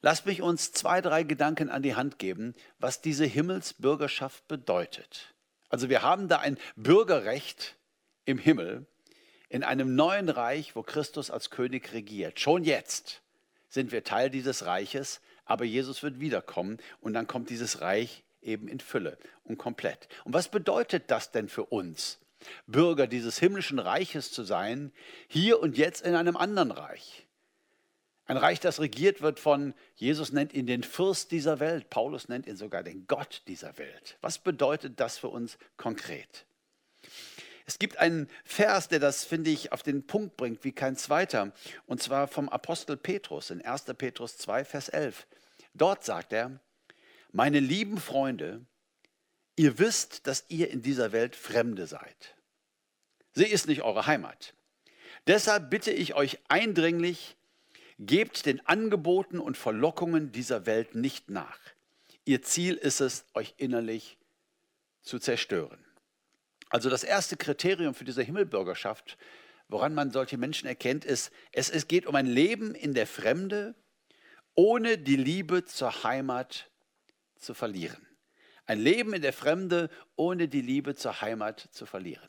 Lasst 0.00 0.26
mich 0.26 0.42
uns 0.42 0.72
zwei, 0.72 1.00
drei 1.00 1.22
Gedanken 1.22 1.70
an 1.70 1.82
die 1.82 1.94
Hand 1.94 2.18
geben, 2.18 2.54
was 2.78 3.00
diese 3.00 3.24
Himmelsbürgerschaft 3.24 4.46
bedeutet. 4.48 5.34
Also 5.70 5.88
wir 5.88 6.02
haben 6.02 6.28
da 6.28 6.40
ein 6.40 6.58
Bürgerrecht 6.76 7.76
im 8.26 8.38
Himmel, 8.38 8.86
in 9.54 9.62
einem 9.62 9.94
neuen 9.94 10.30
Reich, 10.30 10.74
wo 10.74 10.82
Christus 10.82 11.30
als 11.30 11.48
König 11.48 11.92
regiert. 11.92 12.40
Schon 12.40 12.64
jetzt 12.64 13.22
sind 13.68 13.92
wir 13.92 14.02
Teil 14.02 14.28
dieses 14.28 14.66
Reiches, 14.66 15.20
aber 15.44 15.64
Jesus 15.64 16.02
wird 16.02 16.18
wiederkommen 16.18 16.78
und 17.00 17.14
dann 17.14 17.28
kommt 17.28 17.50
dieses 17.50 17.80
Reich 17.80 18.24
eben 18.42 18.66
in 18.66 18.80
Fülle 18.80 19.16
und 19.44 19.56
komplett. 19.56 20.08
Und 20.24 20.32
was 20.32 20.48
bedeutet 20.48 21.04
das 21.06 21.30
denn 21.30 21.48
für 21.48 21.66
uns, 21.66 22.18
Bürger 22.66 23.06
dieses 23.06 23.38
himmlischen 23.38 23.78
Reiches 23.78 24.32
zu 24.32 24.42
sein, 24.42 24.90
hier 25.28 25.60
und 25.60 25.78
jetzt 25.78 26.04
in 26.04 26.16
einem 26.16 26.36
anderen 26.36 26.72
Reich? 26.72 27.24
Ein 28.26 28.38
Reich, 28.38 28.58
das 28.58 28.80
regiert 28.80 29.22
wird 29.22 29.38
von, 29.38 29.72
Jesus 29.94 30.32
nennt 30.32 30.52
ihn 30.52 30.66
den 30.66 30.82
Fürst 30.82 31.30
dieser 31.30 31.60
Welt, 31.60 31.90
Paulus 31.90 32.28
nennt 32.28 32.48
ihn 32.48 32.56
sogar 32.56 32.82
den 32.82 33.06
Gott 33.06 33.42
dieser 33.46 33.78
Welt. 33.78 34.18
Was 34.20 34.36
bedeutet 34.40 34.98
das 34.98 35.16
für 35.16 35.28
uns 35.28 35.58
konkret? 35.76 36.44
Es 37.66 37.78
gibt 37.78 37.98
einen 37.98 38.28
Vers, 38.44 38.88
der 38.88 38.98
das, 38.98 39.24
finde 39.24 39.50
ich, 39.50 39.72
auf 39.72 39.82
den 39.82 40.06
Punkt 40.06 40.36
bringt 40.36 40.64
wie 40.64 40.72
kein 40.72 40.96
zweiter, 40.96 41.52
und 41.86 42.02
zwar 42.02 42.28
vom 42.28 42.48
Apostel 42.48 42.96
Petrus 42.96 43.50
in 43.50 43.64
1. 43.64 43.84
Petrus 43.96 44.36
2, 44.36 44.64
Vers 44.64 44.88
11. 44.90 45.26
Dort 45.72 46.04
sagt 46.04 46.32
er, 46.32 46.60
meine 47.32 47.60
lieben 47.60 47.98
Freunde, 47.98 48.64
ihr 49.56 49.78
wisst, 49.78 50.26
dass 50.26 50.44
ihr 50.48 50.70
in 50.70 50.82
dieser 50.82 51.12
Welt 51.12 51.34
Fremde 51.34 51.86
seid. 51.86 52.36
Sie 53.32 53.46
ist 53.46 53.66
nicht 53.66 53.82
eure 53.82 54.06
Heimat. 54.06 54.54
Deshalb 55.26 55.70
bitte 55.70 55.90
ich 55.90 56.14
euch 56.14 56.38
eindringlich, 56.48 57.36
gebt 57.98 58.46
den 58.46 58.64
Angeboten 58.66 59.38
und 59.38 59.56
Verlockungen 59.56 60.32
dieser 60.32 60.66
Welt 60.66 60.94
nicht 60.94 61.30
nach. 61.30 61.58
Ihr 62.24 62.42
Ziel 62.42 62.74
ist 62.74 63.00
es, 63.00 63.24
euch 63.34 63.54
innerlich 63.56 64.18
zu 65.02 65.18
zerstören. 65.18 65.83
Also 66.70 66.90
das 66.90 67.04
erste 67.04 67.36
Kriterium 67.36 67.94
für 67.94 68.04
diese 68.04 68.22
Himmelbürgerschaft, 68.22 69.16
woran 69.68 69.94
man 69.94 70.10
solche 70.10 70.38
Menschen 70.38 70.66
erkennt, 70.66 71.04
ist, 71.04 71.32
es, 71.52 71.70
es 71.70 71.88
geht 71.88 72.06
um 72.06 72.14
ein 72.14 72.26
Leben 72.26 72.74
in 72.74 72.94
der 72.94 73.06
Fremde, 73.06 73.74
ohne 74.54 74.98
die 74.98 75.16
Liebe 75.16 75.64
zur 75.64 76.04
Heimat 76.04 76.70
zu 77.36 77.54
verlieren. 77.54 78.06
Ein 78.66 78.80
Leben 78.80 79.12
in 79.12 79.22
der 79.22 79.32
Fremde, 79.32 79.90
ohne 80.16 80.48
die 80.48 80.62
Liebe 80.62 80.94
zur 80.94 81.20
Heimat 81.20 81.68
zu 81.70 81.86
verlieren. 81.86 82.28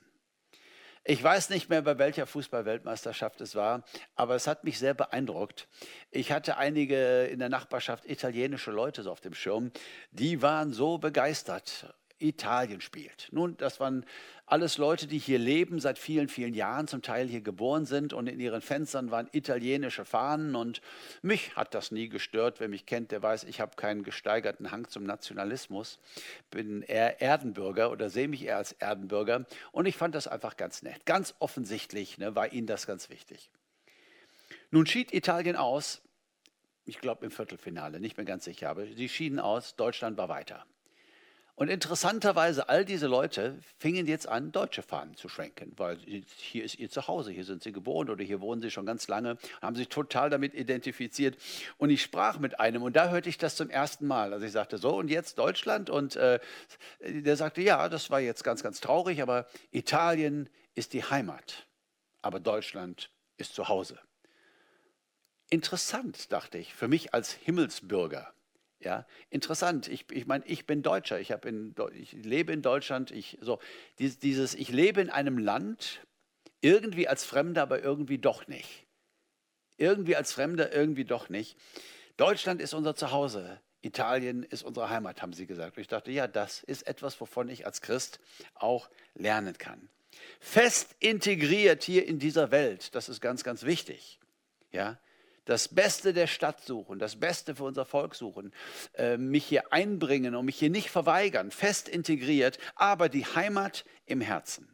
Ich 1.08 1.22
weiß 1.22 1.52
nicht 1.52 1.70
mehr, 1.70 1.84
bei 1.84 2.00
welcher 2.00 2.26
Fußballweltmeisterschaft 2.26 3.40
es 3.40 3.54
war, 3.54 3.84
aber 4.16 4.34
es 4.34 4.48
hat 4.48 4.64
mich 4.64 4.80
sehr 4.80 4.96
beeindruckt. 4.96 5.68
Ich 6.10 6.32
hatte 6.32 6.58
einige 6.58 7.26
in 7.26 7.38
der 7.38 7.50
Nachbarschaft 7.50 8.06
italienische 8.10 8.72
Leute 8.72 9.04
so 9.04 9.12
auf 9.12 9.22
dem 9.22 9.36
Schirm, 9.36 9.72
die 10.10 10.42
waren 10.42 10.74
so 10.74 10.98
begeistert 10.98 11.94
Italien 12.20 12.82
spielt. 12.82 13.28
Nun, 13.32 13.58
das 13.58 13.80
waren 13.80 14.06
alles 14.46 14.78
Leute, 14.78 15.08
die 15.08 15.18
hier 15.18 15.40
leben, 15.40 15.80
seit 15.80 16.00
vielen, 16.00 16.30
vielen 16.30 16.54
Jahren, 16.54 16.88
zum 16.88 17.02
Teil 17.02 17.28
hier 17.28 17.42
geboren 17.42 17.86
sind 17.86 18.14
und 18.14 18.28
in 18.28 18.40
ihren 18.40 18.62
Fenstern 18.62 19.12
waren 19.12 19.28
italienische 19.32 20.06
Fahnen 20.06 20.56
und 20.56 20.82
mich 21.22 21.56
hat 21.56 21.74
das 21.74 21.92
nie 21.92 22.08
gestört. 22.08 22.60
Wer 22.60 22.70
mich 22.70 22.86
kennt, 22.86 23.12
der 23.12 23.22
weiß, 23.22 23.44
ich 23.46 23.60
habe 23.60 23.76
keinen 23.76 24.04
gesteigerten 24.04 24.72
Hang 24.72 24.88
zum 24.88 25.04
Nationalismus, 25.04 26.00
bin 26.52 26.84
eher 26.84 27.22
Erdenbürger 27.22 27.92
oder 27.92 28.10
sehe 28.10 28.28
mich 28.28 28.44
eher 28.46 28.58
als 28.58 28.72
Erdenbürger 28.74 29.46
und 29.72 29.86
ich 29.86 29.98
fand 29.98 30.16
das 30.16 30.28
einfach 30.28 30.58
ganz 30.58 30.84
nett. 30.84 31.06
Ganz 31.06 31.36
offensichtlich 31.40 32.18
ne, 32.18 32.36
war 32.36 32.54
ihnen 32.54 32.68
das 32.68 32.88
ganz 32.88 33.10
wichtig. 33.10 33.50
Nun 34.72 34.86
schied 34.86 35.14
Italien 35.14 35.56
aus, 35.56 36.02
ich 36.86 37.00
glaube 37.00 37.26
im 37.26 37.32
Viertelfinale, 37.32 38.00
nicht 38.00 38.16
mehr 38.18 38.26
ganz 38.26 38.46
sicher, 38.46 38.70
aber 38.70 38.86
sie 38.86 39.10
schieden 39.10 39.40
aus, 39.40 39.76
Deutschland 39.76 40.18
war 40.18 40.30
weiter. 40.30 40.66
Und 41.58 41.70
interessanterweise, 41.70 42.68
all 42.68 42.84
diese 42.84 43.08
Leute 43.08 43.58
fingen 43.78 44.08
jetzt 44.08 44.28
an, 44.28 44.52
deutsche 44.52 44.82
Fahnen 44.82 45.16
zu 45.16 45.30
schwenken, 45.30 45.72
weil 45.78 45.98
hier 46.36 46.66
ist 46.66 46.78
ihr 46.78 46.90
Zuhause, 46.90 47.32
hier 47.32 47.46
sind 47.46 47.64
sie 47.64 47.72
geboren 47.72 48.10
oder 48.10 48.26
hier 48.26 48.42
wohnen 48.42 48.62
sie 48.62 48.70
schon 48.70 48.86
ganz 48.86 49.08
lange, 49.08 49.38
haben 49.62 49.76
sich 49.78 49.88
total 49.88 50.30
damit 50.30 50.54
identifiziert. 50.54 51.38
Und 51.78 51.92
ich 51.92 52.02
sprach 52.02 52.40
mit 52.40 52.60
einem 52.60 52.84
und 52.84 52.98
da 52.98 53.10
hörte 53.10 53.30
ich 53.30 53.38
das 53.38 53.56
zum 53.56 53.70
ersten 53.70 54.06
Mal. 54.06 54.34
Also 54.34 54.46
ich 54.46 54.52
sagte, 54.52 54.78
so 54.78 54.98
und 54.98 55.10
jetzt 55.10 55.38
Deutschland? 55.38 55.90
Und 55.90 56.18
äh, 56.18 56.40
der 57.00 57.38
sagte, 57.38 57.62
ja, 57.62 57.88
das 57.88 58.10
war 58.10 58.20
jetzt 58.20 58.44
ganz, 58.44 58.62
ganz 58.62 58.82
traurig, 58.82 59.22
aber 59.22 59.48
Italien 59.72 60.50
ist 60.76 60.92
die 60.92 61.06
Heimat, 61.06 61.68
aber 62.22 62.42
Deutschland 62.42 63.12
ist 63.38 63.56
zu 63.56 63.70
Hause. 63.70 63.98
Interessant, 65.50 66.34
dachte 66.34 66.58
ich, 66.58 66.74
für 66.74 66.90
mich 66.90 67.14
als 67.14 67.32
Himmelsbürger. 67.32 68.35
Ja, 68.86 69.08
interessant. 69.32 69.88
Ich, 69.88 70.06
ich 70.12 70.28
meine, 70.28 70.46
ich 70.46 70.68
bin 70.68 70.84
Deutscher. 70.84 71.20
Ich, 71.20 71.32
in, 71.32 71.74
ich 71.94 72.14
lebe 72.14 72.54
in 72.54 72.62
Deutschland. 72.62 73.10
Ich, 73.10 73.40
so, 73.42 73.58
dieses, 73.98 74.54
ich 74.54 74.70
lebe 74.70 75.02
in 75.02 75.10
einem 75.10 75.40
Land, 75.40 76.06
irgendwie 76.62 77.08
als 77.08 77.26
Fremder, 77.26 77.64
aber 77.64 77.82
irgendwie 77.82 78.20
doch 78.20 78.48
nicht. 78.48 78.86
Irgendwie 79.78 80.16
als 80.16 80.32
Fremder, 80.34 80.72
irgendwie 80.72 81.04
doch 81.04 81.30
nicht. 81.30 81.58
Deutschland 82.16 82.62
ist 82.62 82.76
unser 82.76 82.96
Zuhause. 82.96 83.60
Italien 83.82 84.44
ist 84.44 84.62
unsere 84.62 84.92
Heimat, 84.92 85.20
haben 85.24 85.34
sie 85.34 85.48
gesagt. 85.48 85.78
Und 85.78 85.82
ich 85.82 85.88
dachte, 85.88 86.12
ja, 86.12 86.28
das 86.28 86.62
ist 86.62 86.88
etwas, 86.88 87.20
wovon 87.20 87.50
ich 87.50 87.66
als 87.66 87.82
Christ 87.82 88.20
auch 88.54 88.90
lernen 89.16 89.58
kann. 89.58 89.90
Fest 90.40 90.96
integriert 91.00 91.84
hier 91.84 92.08
in 92.08 92.20
dieser 92.20 92.52
Welt, 92.52 92.94
das 92.94 93.10
ist 93.10 93.20
ganz, 93.20 93.44
ganz 93.44 93.64
wichtig. 93.64 94.20
Ja, 94.72 95.00
das 95.46 95.68
Beste 95.68 96.14
der 96.14 96.28
Stadt 96.28 96.62
suchen, 96.62 97.00
das 97.00 97.16
Beste 97.16 97.56
für 97.56 97.64
unser 97.64 97.86
Volk 97.86 98.16
suchen, 98.16 98.52
äh, 98.96 99.18
mich 99.18 99.46
hier 99.46 99.72
einbringen 99.72 100.36
und 100.36 100.46
mich 100.46 100.58
hier 100.58 100.72
nicht 100.72 100.90
verweigern, 100.90 101.52
fest 101.52 101.88
integriert, 101.88 102.58
aber 102.76 103.10
die 103.10 103.26
Heimat 103.26 103.86
im 104.06 104.22
Herzen. 104.22 104.68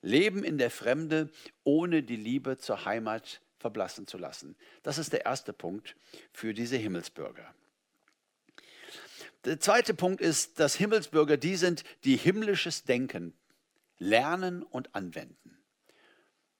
Leben 0.00 0.42
in 0.42 0.58
der 0.58 0.70
Fremde, 0.70 1.30
ohne 1.64 2.02
die 2.02 2.16
Liebe 2.16 2.56
zur 2.56 2.84
Heimat 2.84 3.40
verblassen 3.58 4.06
zu 4.06 4.16
lassen. 4.16 4.56
Das 4.82 4.98
ist 4.98 5.12
der 5.12 5.26
erste 5.26 5.52
Punkt 5.52 5.96
für 6.32 6.54
diese 6.54 6.76
Himmelsbürger. 6.76 7.54
Der 9.44 9.60
zweite 9.60 9.94
Punkt 9.94 10.20
ist, 10.20 10.60
dass 10.60 10.74
Himmelsbürger 10.76 11.36
die 11.36 11.56
sind, 11.56 11.84
die 12.04 12.16
himmlisches 12.16 12.84
Denken 12.84 13.34
lernen 13.98 14.62
und 14.62 14.94
anwenden. 14.94 15.58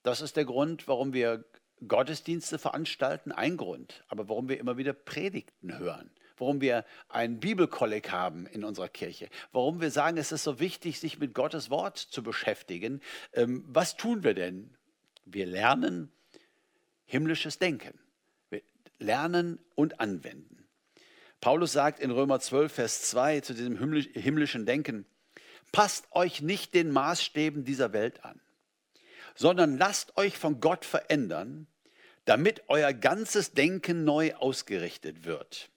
Das 0.02 0.20
ist 0.20 0.36
der 0.36 0.44
Grund, 0.44 0.88
warum 0.88 1.12
wir 1.12 1.44
Gottesdienste 1.86 2.58
veranstalten, 2.58 3.32
ein 3.32 3.56
Grund. 3.56 4.04
Aber 4.08 4.28
warum 4.28 4.48
wir 4.48 4.58
immer 4.58 4.76
wieder 4.76 4.92
Predigten 4.92 5.78
hören, 5.78 6.10
warum 6.36 6.60
wir 6.60 6.84
ein 7.08 7.40
Bibelkolleg 7.40 8.10
haben 8.10 8.46
in 8.46 8.64
unserer 8.64 8.88
Kirche, 8.88 9.28
warum 9.52 9.80
wir 9.80 9.90
sagen, 9.90 10.16
es 10.16 10.32
ist 10.32 10.44
so 10.44 10.60
wichtig, 10.60 10.98
sich 11.00 11.18
mit 11.18 11.34
Gottes 11.34 11.70
Wort 11.70 11.98
zu 11.98 12.22
beschäftigen. 12.22 13.00
Ähm, 13.32 13.64
was 13.66 13.96
tun 13.96 14.24
wir 14.24 14.34
denn? 14.34 14.76
Wir 15.24 15.46
lernen 15.46 16.10
himmlisches 17.06 17.58
Denken. 17.58 17.98
Wir 18.50 18.62
lernen 18.98 19.58
und 19.74 20.00
anwenden. 20.00 20.66
Paulus 21.40 21.72
sagt 21.72 22.00
in 22.00 22.10
Römer 22.10 22.40
12, 22.40 22.72
Vers 22.72 23.02
2 23.02 23.40
zu 23.40 23.54
diesem 23.54 23.78
himmlischen 23.78 24.66
Denken, 24.66 25.06
passt 25.70 26.06
euch 26.10 26.42
nicht 26.42 26.74
den 26.74 26.90
Maßstäben 26.90 27.64
dieser 27.64 27.92
Welt 27.92 28.24
an 28.24 28.40
sondern 29.38 29.78
lasst 29.78 30.16
euch 30.16 30.36
von 30.36 30.60
Gott 30.60 30.84
verändern, 30.84 31.68
damit 32.24 32.64
euer 32.66 32.92
ganzes 32.92 33.52
Denken 33.52 34.02
neu 34.04 34.34
ausgerichtet 34.34 35.24
wird. 35.24 35.70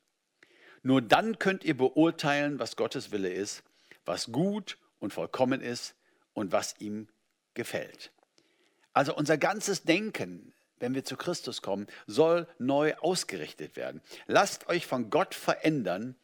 Nur 0.82 1.04
dann 1.04 1.38
könnt 1.38 1.64
ihr 1.64 1.78
beurteilen, 1.78 2.58
was 2.58 2.76
Gottes 2.76 3.12
Wille 3.12 3.30
ist, 3.30 3.64
was 4.04 4.32
gut 4.32 4.80
und 4.98 5.14
vollkommen 5.14 5.62
ist 5.62 5.94
und 6.34 6.52
was 6.52 6.74
ihm 6.80 7.08
gefällt. 7.54 8.12
Also 8.94 9.16
unser 9.16 9.38
ganzes 9.38 9.84
Denken, 9.84 10.54
wenn 10.80 10.96
wir 10.96 11.06
zu 11.06 11.16
Christus 11.16 11.62
kommen, 11.62 11.86
soll 12.08 12.48
neu 12.58 12.96
ausgerichtet 12.96 13.76
werden. 13.76 14.02
Lasst 14.26 14.68
euch 14.70 14.88
von 14.88 15.12
Gott 15.12 15.36
verändern, 15.36 16.16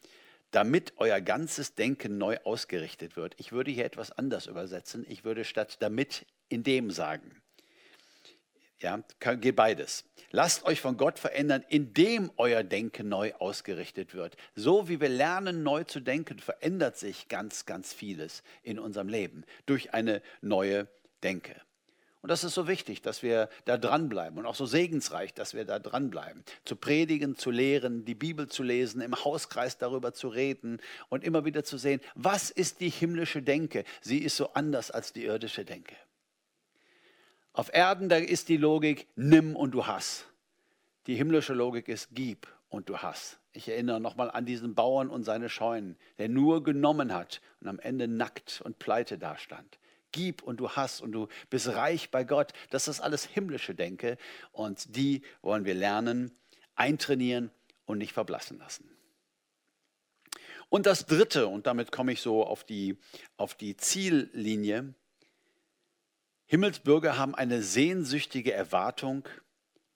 damit 0.50 0.93
euer 0.97 1.21
ganzes 1.21 1.76
Denken 1.76 2.17
neu 2.17 2.39
ausgerichtet 2.45 3.15
wird. 3.15 3.36
Ich 3.38 3.52
würde 3.52 3.69
hier 3.69 3.86
etwas 3.86 4.12
anders 4.12 4.47
übersetzen. 4.47 5.06
Ich 5.08 5.23
würde 5.23 5.45
statt 5.45 5.78
damit 5.82 6.26
in 6.50 6.64
dem 6.64 6.92
sagen. 6.92 7.42
Ja, 8.80 9.02
geht 9.20 9.56
beides. 9.56 10.06
Lasst 10.30 10.66
euch 10.66 10.82
von 10.82 10.98
Gott 10.98 11.18
verändern, 11.18 11.66
indem 11.68 12.32
euer 12.38 12.64
Denken 12.64 13.10
neu 13.10 13.34
ausgerichtet 13.34 14.14
wird. 14.14 14.38
So 14.56 14.88
wie 14.88 15.02
wir 15.02 15.10
lernen, 15.10 15.64
neu 15.64 15.84
zu 15.84 16.00
denken, 16.00 16.38
verändert 16.40 16.98
sich 16.98 17.28
ganz, 17.28 17.66
ganz 17.66 17.94
vieles 17.94 18.44
in 18.62 18.78
unserem 18.78 19.08
Leben 19.08 19.46
durch 19.66 19.94
eine 19.94 20.22
neue 20.42 20.88
Denke. 21.24 21.56
Und 22.22 22.30
das 22.30 22.44
ist 22.44 22.56
so 22.56 22.68
wichtig, 22.68 23.02
dass 23.02 23.24
wir 23.24 23.50
da 23.66 23.78
dranbleiben 23.78 24.38
und 24.38 24.46
auch 24.46 24.56
so 24.56 24.66
segensreich, 24.66 25.34
dass 25.34 25.54
wir 25.54 25.66
da 25.66 25.80
dranbleiben. 25.80 26.44
Zu 26.66 26.76
predigen, 26.76 27.36
zu 27.38 27.52
lehren, 27.52 28.06
die 28.06 28.16
Bibel 28.16 28.48
zu 28.48 28.64
lesen, 28.64 29.02
im 29.02 29.16
Hauskreis 29.24 29.78
darüber 29.78 30.14
zu 30.14 30.28
reden 30.28 30.82
und 31.10 31.24
immer 31.24 31.46
wieder 31.46 31.64
zu 31.64 31.78
sehen, 31.78 32.02
was 32.16 32.50
ist 32.50 32.82
die 32.82 32.90
himmlische 32.90 33.42
Denke? 33.42 33.86
Sie 34.02 34.20
ist 34.20 34.36
so 34.36 34.54
anders 34.54 34.92
als 34.92 35.14
die 35.14 35.26
irdische 35.26 35.64
Denke. 35.64 35.96
Auf 37.58 37.74
Erden, 37.74 38.08
da 38.08 38.17
ist 38.17 38.50
die 38.50 38.58
Logik, 38.58 39.08
nimm 39.15 39.56
und 39.56 39.72
du 39.72 39.88
hast. 39.88 40.28
Die 41.08 41.15
himmlische 41.15 41.56
Logik 41.56 41.88
ist, 41.88 42.10
gib 42.12 42.48
und 42.70 42.88
du 42.88 43.00
hast. 43.00 43.39
Ich 43.52 43.67
erinnere 43.67 44.00
nochmal 44.00 44.30
an 44.30 44.46
diesen 44.46 44.76
Bauern 44.76 45.10
und 45.10 45.24
seine 45.24 45.50
Scheunen, 45.50 45.98
der 46.20 46.30
nur 46.30 46.63
genommen 46.63 47.15
hat 47.15 47.41
und 47.60 47.67
am 47.67 47.80
Ende 47.80 48.08
nackt 48.08 48.62
und 48.63 48.78
pleite 48.78 49.17
dastand. 49.17 49.80
Gib 50.12 50.43
und 50.43 50.60
du 50.60 50.70
hast 50.70 51.02
und 51.02 51.13
du 51.13 51.30
bist 51.50 51.67
reich 51.70 52.12
bei 52.12 52.24
Gott. 52.24 52.54
Das 52.70 52.88
ist 52.88 53.00
alles 53.00 53.26
himmlische 53.26 53.74
Denke 53.74 54.20
und 54.52 54.96
die 54.96 55.24
wollen 55.41 55.65
wir 55.65 55.74
lernen, 55.74 56.30
eintrainieren 56.76 57.50
und 57.88 57.98
nicht 57.98 58.13
verblassen 58.13 58.60
lassen. 58.60 58.88
Und 60.70 60.86
das 60.86 61.08
Dritte, 61.08 61.48
und 61.48 61.65
damit 61.65 61.91
komme 61.91 62.12
ich 62.12 62.22
so 62.22 62.46
auf 62.46 62.63
die, 62.63 63.00
auf 63.36 63.56
die 63.56 63.76
Ziellinie, 63.76 64.93
Himmelsbürger 66.48 67.18
haben 67.18 67.36
eine 67.36 67.62
sehnsüchtige 67.62 68.54
Erwartung 68.54 69.28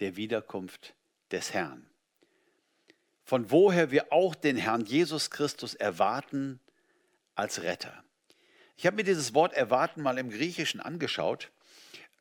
der 0.02 0.18
Wiederkunft 0.18 0.94
des 1.32 1.54
Herrn. 1.54 1.90
Von 3.24 3.52
woher 3.52 3.90
wir 3.90 4.12
auch 4.12 4.36
den 4.36 4.58
Herrn 4.58 4.84
Jesus 4.84 5.30
Christus 5.32 5.74
erwarten 5.76 6.60
als 7.36 7.64
Retter. 7.64 8.04
Ich 8.76 8.86
habe 8.86 8.98
mir 8.98 9.06
dieses 9.06 9.34
Wort 9.34 9.54
erwarten 9.54 10.02
mal 10.02 10.18
im 10.18 10.30
Griechischen 10.30 10.82
angeschaut 10.82 11.52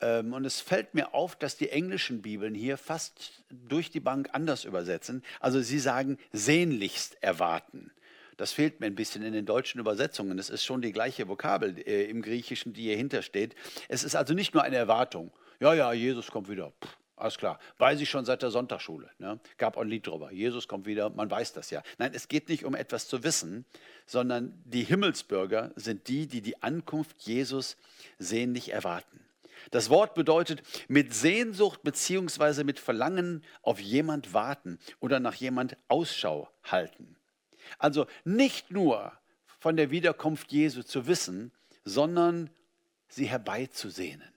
ähm, 0.01 0.33
und 0.33 0.45
es 0.45 0.61
fällt 0.61 0.95
mir 0.95 1.13
auf, 1.13 1.35
dass 1.35 1.57
die 1.57 1.71
englischen 1.71 2.23
Bibeln 2.23 2.55
hier 2.55 2.79
fast 2.79 3.45
durch 3.51 3.91
die 3.91 3.99
Bank 3.99 4.29
anders 4.33 4.65
übersetzen. 4.65 5.25
Also 5.41 5.61
sie 5.61 5.81
sagen 5.81 6.19
sehnlichst 6.33 7.21
erwarten. 7.21 7.91
Das 8.41 8.53
fehlt 8.53 8.81
mir 8.81 8.87
ein 8.87 8.95
bisschen 8.95 9.23
in 9.23 9.35
den 9.35 9.45
deutschen 9.45 9.81
Übersetzungen. 9.81 10.39
Es 10.39 10.49
ist 10.49 10.65
schon 10.65 10.81
die 10.81 10.93
gleiche 10.93 11.29
Vokabel 11.29 11.77
äh, 11.87 12.05
im 12.05 12.23
Griechischen, 12.23 12.73
die 12.73 12.85
hier 12.85 12.97
hintersteht. 12.97 13.55
Es 13.87 14.03
ist 14.03 14.17
also 14.17 14.33
nicht 14.33 14.55
nur 14.55 14.63
eine 14.63 14.77
Erwartung. 14.77 15.31
Ja, 15.61 15.75
ja, 15.75 15.93
Jesus 15.93 16.31
kommt 16.31 16.49
wieder. 16.49 16.73
Pff, 16.83 16.97
alles 17.17 17.37
klar. 17.37 17.59
Weiß 17.77 18.01
ich 18.01 18.09
schon 18.09 18.25
seit 18.25 18.41
der 18.41 18.51
Sonntagsschule. 18.51 19.11
Ne? 19.19 19.39
Gab 19.59 19.77
ein 19.77 19.89
Lied 19.89 20.07
drüber. 20.07 20.33
Jesus 20.33 20.69
kommt 20.69 20.87
wieder. 20.87 21.11
Man 21.11 21.31
weiß 21.31 21.53
das 21.53 21.69
ja. 21.69 21.83
Nein, 21.99 22.13
es 22.15 22.29
geht 22.29 22.49
nicht 22.49 22.65
um 22.65 22.75
etwas 22.75 23.09
zu 23.09 23.23
wissen, 23.25 23.67
sondern 24.07 24.59
die 24.65 24.85
Himmelsbürger 24.85 25.73
sind 25.77 26.09
die, 26.09 26.27
die 26.27 26.41
die 26.41 26.63
Ankunft 26.63 27.21
Jesus 27.21 27.77
sehnlich 28.19 28.73
erwarten. 28.73 29.21
Das 29.71 29.91
Wort 29.91 30.15
bedeutet 30.15 30.63
mit 30.89 31.13
Sehnsucht 31.13 31.83
beziehungsweise 31.83 32.65
mit 32.65 32.79
Verlangen 32.79 33.45
auf 33.61 33.81
jemand 33.81 34.33
warten 34.33 34.79
oder 34.99 35.21
nach 35.21 35.35
jemand 35.35 35.77
Ausschau 35.89 36.49
halten. 36.65 37.17
Also 37.79 38.07
nicht 38.25 38.71
nur 38.71 39.13
von 39.59 39.77
der 39.77 39.91
Wiederkunft 39.91 40.53
Jesu 40.53 40.83
zu 40.83 41.07
wissen, 41.07 41.53
sondern 41.85 42.51
sie 43.09 43.27
herbeizusehnen. 43.27 44.33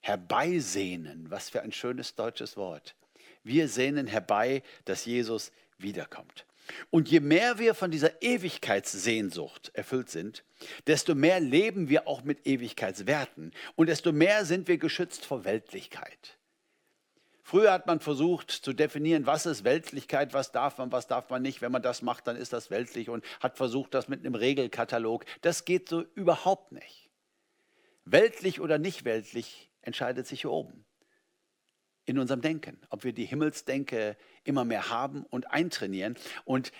Herbeisehnen, 0.00 1.30
was 1.30 1.50
für 1.50 1.62
ein 1.62 1.72
schönes 1.72 2.14
deutsches 2.14 2.56
Wort. 2.56 2.94
Wir 3.42 3.68
sehnen 3.68 4.06
herbei, 4.06 4.62
dass 4.84 5.04
Jesus 5.04 5.52
wiederkommt. 5.78 6.46
Und 6.90 7.08
je 7.08 7.20
mehr 7.20 7.58
wir 7.58 7.74
von 7.74 7.90
dieser 7.90 8.22
Ewigkeitssehnsucht 8.22 9.70
erfüllt 9.74 10.10
sind, 10.10 10.44
desto 10.86 11.14
mehr 11.14 11.40
leben 11.40 11.88
wir 11.88 12.06
auch 12.06 12.22
mit 12.22 12.46
Ewigkeitswerten 12.46 13.52
und 13.74 13.88
desto 13.88 14.12
mehr 14.12 14.44
sind 14.44 14.68
wir 14.68 14.78
geschützt 14.78 15.24
vor 15.24 15.44
Weltlichkeit. 15.44 16.37
Früher 17.48 17.72
hat 17.72 17.86
man 17.86 17.98
versucht 17.98 18.50
zu 18.50 18.74
definieren, 18.74 19.24
was 19.24 19.46
ist 19.46 19.64
Weltlichkeit, 19.64 20.34
was 20.34 20.52
darf 20.52 20.76
man, 20.76 20.92
was 20.92 21.06
darf 21.06 21.30
man 21.30 21.40
nicht. 21.40 21.62
Wenn 21.62 21.72
man 21.72 21.80
das 21.80 22.02
macht, 22.02 22.26
dann 22.26 22.36
ist 22.36 22.52
das 22.52 22.70
weltlich 22.70 23.08
und 23.08 23.24
hat 23.40 23.56
versucht, 23.56 23.94
das 23.94 24.06
mit 24.06 24.20
einem 24.20 24.34
Regelkatalog. 24.34 25.24
Das 25.40 25.64
geht 25.64 25.88
so 25.88 26.02
überhaupt 26.14 26.72
nicht. 26.72 27.08
Weltlich 28.04 28.60
oder 28.60 28.76
nicht 28.76 29.06
weltlich 29.06 29.70
entscheidet 29.80 30.26
sich 30.26 30.42
hier 30.42 30.50
oben. 30.50 30.84
In 32.04 32.18
unserem 32.18 32.42
Denken. 32.42 32.82
Ob 32.90 33.04
wir 33.04 33.14
die 33.14 33.24
Himmelsdenke 33.24 34.18
immer 34.44 34.66
mehr 34.66 34.90
haben 34.90 35.24
und 35.24 35.50
eintrainieren. 35.50 36.18
Und 36.44 36.70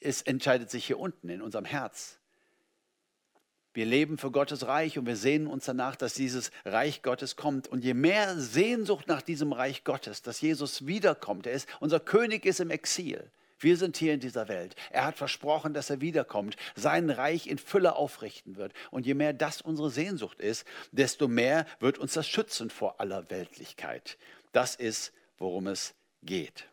es 0.00 0.22
entscheidet 0.22 0.68
sich 0.68 0.84
hier 0.84 0.98
unten 0.98 1.28
in 1.28 1.42
unserem 1.42 1.64
Herz. 1.64 2.17
Wir 3.78 3.86
leben 3.86 4.18
für 4.18 4.32
Gottes 4.32 4.66
Reich 4.66 4.98
und 4.98 5.06
wir 5.06 5.14
sehnen 5.14 5.46
uns 5.46 5.66
danach, 5.66 5.94
dass 5.94 6.12
dieses 6.12 6.50
Reich 6.64 7.00
Gottes 7.02 7.36
kommt. 7.36 7.68
Und 7.68 7.84
je 7.84 7.94
mehr 7.94 8.36
Sehnsucht 8.36 9.06
nach 9.06 9.22
diesem 9.22 9.52
Reich 9.52 9.84
Gottes, 9.84 10.20
dass 10.20 10.40
Jesus 10.40 10.88
wiederkommt, 10.88 11.46
er 11.46 11.52
ist, 11.52 11.68
unser 11.78 12.00
König 12.00 12.44
ist 12.44 12.58
im 12.58 12.70
Exil. 12.70 13.30
Wir 13.60 13.76
sind 13.76 13.96
hier 13.96 14.14
in 14.14 14.18
dieser 14.18 14.48
Welt. 14.48 14.74
Er 14.90 15.04
hat 15.06 15.16
versprochen, 15.16 15.74
dass 15.74 15.90
er 15.90 16.00
wiederkommt, 16.00 16.56
sein 16.74 17.08
Reich 17.08 17.46
in 17.46 17.56
Fülle 17.56 17.94
aufrichten 17.94 18.56
wird. 18.56 18.72
Und 18.90 19.06
je 19.06 19.14
mehr 19.14 19.32
das 19.32 19.62
unsere 19.62 19.90
Sehnsucht 19.90 20.40
ist, 20.40 20.66
desto 20.90 21.28
mehr 21.28 21.64
wird 21.78 21.98
uns 21.98 22.14
das 22.14 22.26
schützen 22.26 22.70
vor 22.70 23.00
aller 23.00 23.30
Weltlichkeit. 23.30 24.18
Das 24.50 24.74
ist, 24.74 25.12
worum 25.38 25.68
es 25.68 25.94
geht. 26.24 26.66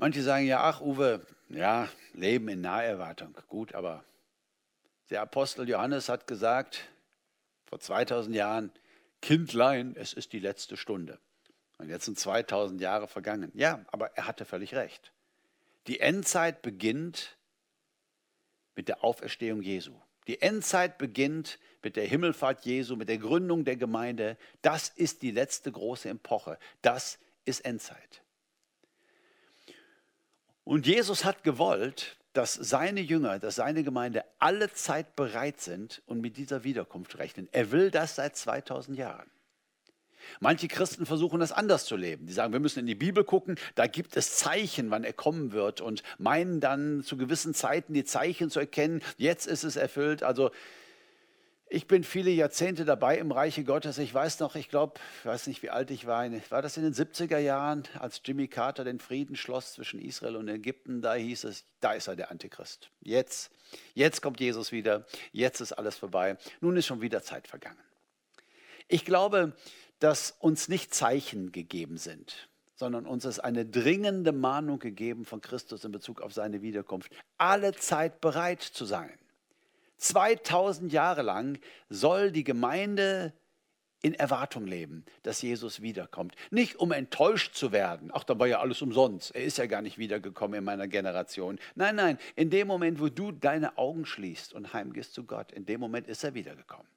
Manche 0.00 0.22
sagen 0.22 0.46
ja, 0.46 0.62
ach 0.62 0.80
Uwe, 0.80 1.20
ja, 1.50 1.86
Leben 2.14 2.48
in 2.48 2.62
Naherwartung, 2.62 3.36
gut, 3.48 3.74
aber 3.74 4.02
der 5.10 5.20
Apostel 5.20 5.68
Johannes 5.68 6.08
hat 6.08 6.26
gesagt, 6.26 6.88
vor 7.66 7.80
2000 7.80 8.34
Jahren, 8.34 8.72
Kindlein, 9.20 9.94
es 9.96 10.14
ist 10.14 10.32
die 10.32 10.38
letzte 10.38 10.78
Stunde. 10.78 11.18
Und 11.76 11.90
jetzt 11.90 12.06
sind 12.06 12.18
2000 12.18 12.80
Jahre 12.80 13.08
vergangen. 13.08 13.52
Ja, 13.54 13.84
aber 13.92 14.16
er 14.16 14.26
hatte 14.26 14.46
völlig 14.46 14.74
recht. 14.74 15.12
Die 15.86 16.00
Endzeit 16.00 16.62
beginnt 16.62 17.36
mit 18.76 18.88
der 18.88 19.04
Auferstehung 19.04 19.60
Jesu. 19.60 19.92
Die 20.28 20.40
Endzeit 20.40 20.96
beginnt 20.96 21.58
mit 21.82 21.96
der 21.96 22.06
Himmelfahrt 22.06 22.64
Jesu, 22.64 22.96
mit 22.96 23.10
der 23.10 23.18
Gründung 23.18 23.66
der 23.66 23.76
Gemeinde. 23.76 24.38
Das 24.62 24.88
ist 24.88 25.20
die 25.20 25.30
letzte 25.30 25.70
große 25.70 26.08
Epoche. 26.08 26.58
Das 26.80 27.18
ist 27.44 27.66
Endzeit. 27.66 28.22
Und 30.70 30.86
Jesus 30.86 31.24
hat 31.24 31.42
gewollt, 31.42 32.16
dass 32.32 32.54
seine 32.54 33.00
Jünger, 33.00 33.40
dass 33.40 33.56
seine 33.56 33.82
Gemeinde 33.82 34.24
alle 34.38 34.72
Zeit 34.72 35.16
bereit 35.16 35.60
sind 35.60 36.00
und 36.06 36.20
mit 36.20 36.36
dieser 36.36 36.62
Wiederkunft 36.62 37.18
rechnen. 37.18 37.48
Er 37.50 37.72
will 37.72 37.90
das 37.90 38.14
seit 38.14 38.36
2000 38.36 38.96
Jahren. 38.96 39.28
Manche 40.38 40.68
Christen 40.68 41.06
versuchen 41.06 41.40
das 41.40 41.50
anders 41.50 41.86
zu 41.86 41.96
leben. 41.96 42.26
Die 42.26 42.32
sagen, 42.32 42.52
wir 42.52 42.60
müssen 42.60 42.78
in 42.78 42.86
die 42.86 42.94
Bibel 42.94 43.24
gucken, 43.24 43.56
da 43.74 43.88
gibt 43.88 44.16
es 44.16 44.36
Zeichen, 44.36 44.92
wann 44.92 45.02
er 45.02 45.12
kommen 45.12 45.50
wird 45.50 45.80
und 45.80 46.04
meinen 46.18 46.60
dann 46.60 47.02
zu 47.02 47.16
gewissen 47.16 47.52
Zeiten 47.52 47.92
die 47.92 48.04
Zeichen 48.04 48.48
zu 48.48 48.60
erkennen. 48.60 49.02
Jetzt 49.16 49.46
ist 49.46 49.64
es 49.64 49.74
erfüllt. 49.74 50.22
Also 50.22 50.52
ich 51.70 51.86
bin 51.86 52.02
viele 52.02 52.30
Jahrzehnte 52.30 52.84
dabei 52.84 53.16
im 53.18 53.30
Reiche 53.30 53.62
Gottes. 53.62 53.98
Ich 53.98 54.12
weiß 54.12 54.40
noch, 54.40 54.56
ich 54.56 54.68
glaube, 54.68 54.94
ich 55.20 55.26
weiß 55.26 55.46
nicht, 55.46 55.62
wie 55.62 55.70
alt 55.70 55.92
ich 55.92 56.04
war. 56.04 56.28
War 56.50 56.62
das 56.62 56.76
in 56.76 56.82
den 56.82 56.92
70er 56.92 57.38
Jahren, 57.38 57.84
als 57.98 58.20
Jimmy 58.24 58.48
Carter 58.48 58.82
den 58.82 58.98
Frieden 58.98 59.36
schloss 59.36 59.74
zwischen 59.74 60.00
Israel 60.00 60.34
und 60.34 60.48
Ägypten? 60.48 61.00
Da 61.00 61.14
hieß 61.14 61.44
es, 61.44 61.64
da 61.78 61.92
ist 61.92 62.08
er 62.08 62.16
der 62.16 62.32
Antichrist. 62.32 62.90
Jetzt, 63.00 63.52
jetzt 63.94 64.20
kommt 64.20 64.40
Jesus 64.40 64.72
wieder. 64.72 65.06
Jetzt 65.30 65.60
ist 65.60 65.72
alles 65.72 65.96
vorbei. 65.96 66.36
Nun 66.60 66.76
ist 66.76 66.86
schon 66.86 67.02
wieder 67.02 67.22
Zeit 67.22 67.46
vergangen. 67.46 67.78
Ich 68.88 69.04
glaube, 69.04 69.52
dass 70.00 70.32
uns 70.40 70.68
nicht 70.68 70.92
Zeichen 70.92 71.52
gegeben 71.52 71.98
sind, 71.98 72.48
sondern 72.74 73.06
uns 73.06 73.24
ist 73.24 73.38
eine 73.38 73.64
dringende 73.64 74.32
Mahnung 74.32 74.80
gegeben 74.80 75.24
von 75.24 75.40
Christus 75.40 75.84
in 75.84 75.92
Bezug 75.92 76.20
auf 76.20 76.32
seine 76.32 76.62
Wiederkunft, 76.62 77.12
alle 77.38 77.74
Zeit 77.74 78.20
bereit 78.20 78.60
zu 78.60 78.84
sein. 78.84 79.16
2000 80.00 80.92
Jahre 80.92 81.22
lang 81.22 81.58
soll 81.88 82.32
die 82.32 82.44
Gemeinde 82.44 83.32
in 84.02 84.14
Erwartung 84.14 84.66
leben, 84.66 85.04
dass 85.22 85.42
Jesus 85.42 85.82
wiederkommt. 85.82 86.34
Nicht 86.50 86.76
um 86.76 86.90
enttäuscht 86.90 87.54
zu 87.54 87.70
werden, 87.70 88.10
ach, 88.14 88.24
da 88.24 88.38
war 88.38 88.46
ja 88.46 88.60
alles 88.60 88.80
umsonst, 88.80 89.34
er 89.34 89.44
ist 89.44 89.58
ja 89.58 89.66
gar 89.66 89.82
nicht 89.82 89.98
wiedergekommen 89.98 90.58
in 90.58 90.64
meiner 90.64 90.88
Generation. 90.88 91.58
Nein, 91.74 91.96
nein, 91.96 92.18
in 92.34 92.48
dem 92.48 92.66
Moment, 92.66 92.98
wo 92.98 93.08
du 93.08 93.30
deine 93.30 93.76
Augen 93.76 94.06
schließt 94.06 94.54
und 94.54 94.72
heimgehst 94.72 95.12
zu 95.12 95.24
Gott, 95.24 95.52
in 95.52 95.66
dem 95.66 95.80
Moment 95.80 96.08
ist 96.08 96.24
er 96.24 96.34
wiedergekommen. 96.34 96.88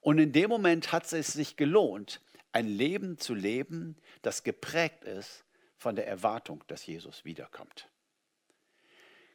Und 0.00 0.18
in 0.18 0.32
dem 0.32 0.50
Moment 0.50 0.92
hat 0.92 1.10
es 1.12 1.32
sich 1.32 1.56
gelohnt, 1.56 2.20
ein 2.52 2.66
Leben 2.66 3.18
zu 3.18 3.34
leben, 3.34 3.96
das 4.22 4.42
geprägt 4.42 5.04
ist 5.04 5.44
von 5.76 5.96
der 5.96 6.06
Erwartung, 6.06 6.64
dass 6.66 6.84
Jesus 6.84 7.24
wiederkommt. 7.24 7.88